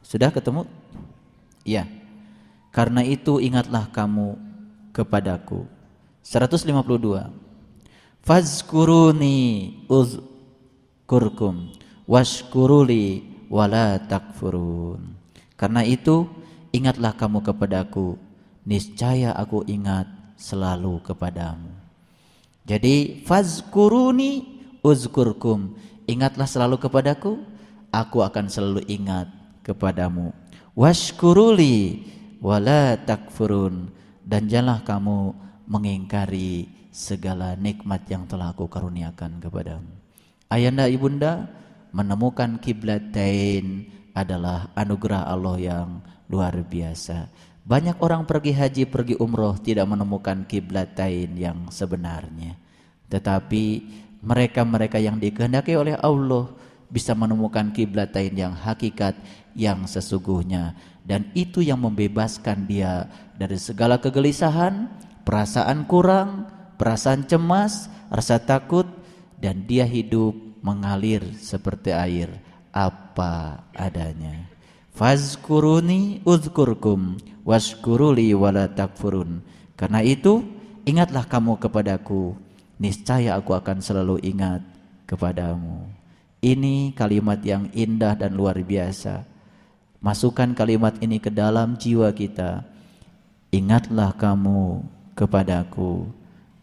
[0.00, 0.64] Sudah ketemu?
[1.62, 1.84] Iya.
[2.72, 4.40] Karena itu ingatlah kamu
[4.96, 5.68] kepadaku.
[6.24, 7.28] 152.
[8.24, 9.38] Fazkuruni
[9.86, 11.76] uzkurkum
[12.10, 15.14] washkuruli wala takfurun.
[15.54, 16.26] Karena itu
[16.74, 18.18] ingatlah kamu kepadaku,
[18.66, 21.70] niscaya aku ingat selalu kepadamu.
[22.70, 24.46] Jadi fazkuruni
[24.86, 25.74] uzkurkum.
[26.06, 27.42] Ingatlah selalu kepadaku,
[27.90, 29.26] aku akan selalu ingat
[29.66, 30.30] kepadamu.
[30.78, 32.06] Washkuruli
[32.38, 33.90] wala takfurun
[34.22, 35.34] dan janganlah kamu
[35.66, 39.90] mengingkari segala nikmat yang telah aku karuniakan kepadamu.
[40.46, 41.50] Ayanda ibunda
[41.90, 45.88] menemukan kiblatain adalah anugerah Allah yang
[46.30, 47.26] luar biasa.
[47.70, 52.58] Banyak orang pergi haji, pergi umroh tidak menemukan kiblatain yang sebenarnya.
[53.06, 53.64] Tetapi
[54.26, 56.50] mereka-mereka yang dikehendaki oleh Allah
[56.90, 59.14] bisa menemukan kiblatain yang hakikat
[59.54, 60.74] yang sesungguhnya
[61.06, 63.06] dan itu yang membebaskan dia
[63.38, 64.90] dari segala kegelisahan,
[65.22, 68.90] perasaan kurang, perasaan cemas, rasa takut
[69.38, 72.34] dan dia hidup mengalir seperti air
[72.74, 74.49] apa adanya.
[75.00, 77.16] Fazkuruni uzkurkum
[77.48, 79.40] waskuruli wala takfurun.
[79.72, 80.44] Karena itu
[80.84, 82.36] ingatlah kamu kepadaku,
[82.76, 84.60] niscaya aku akan selalu ingat
[85.08, 85.88] kepadamu.
[86.44, 89.30] Ini kalimat yang indah dan luar biasa
[90.00, 92.64] Masukkan kalimat ini ke dalam jiwa kita.
[93.52, 94.80] Ingatlah kamu
[95.12, 96.08] kepadaku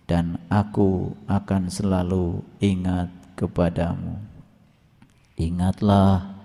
[0.10, 4.18] dan aku akan selalu ingat kepadamu.
[5.38, 6.37] Ingatlah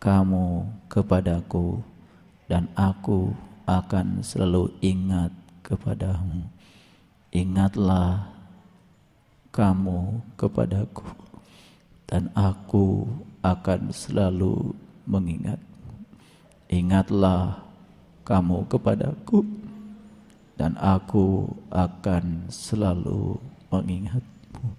[0.00, 1.84] kamu kepadaku
[2.48, 3.30] dan aku
[3.68, 5.30] akan selalu ingat
[5.62, 6.48] kepadamu.
[7.30, 8.26] Ingatlah
[9.54, 11.06] kamu kepadaku
[12.10, 13.06] dan aku
[13.44, 14.74] akan selalu
[15.06, 15.62] mengingat
[16.70, 17.66] Ingatlah
[18.22, 19.42] kamu kepadaku
[20.54, 23.42] dan aku akan selalu
[23.74, 24.78] mengingatmu.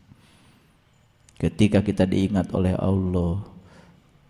[1.35, 3.43] Ketika kita diingat oleh Allah,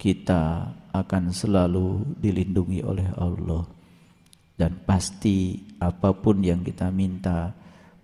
[0.02, 3.64] kita akan selalu dilindungi oleh Allah.
[4.56, 7.50] Dan pasti apa pun yang kita minta,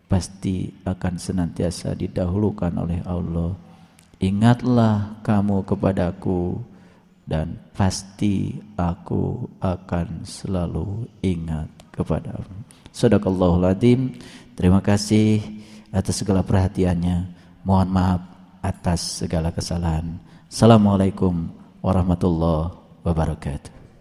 [0.10, 3.54] pasti akan senantiasa didahulukan oleh Allah.
[4.18, 6.58] Ingatlah kamu kepadaku,
[7.28, 12.64] dan pasti aku akan selalu ingat kepadamu.
[12.96, 14.16] Sadaqallahul adzim.
[14.56, 15.44] Terima kasih
[15.92, 17.36] atas segala perhatiannya.
[17.68, 18.22] Mohon maaf
[18.64, 20.18] atas segala kesalahan.
[20.48, 21.52] Assalamualaikum
[21.82, 22.74] warahmatullahi
[23.06, 23.77] wabarakatuh.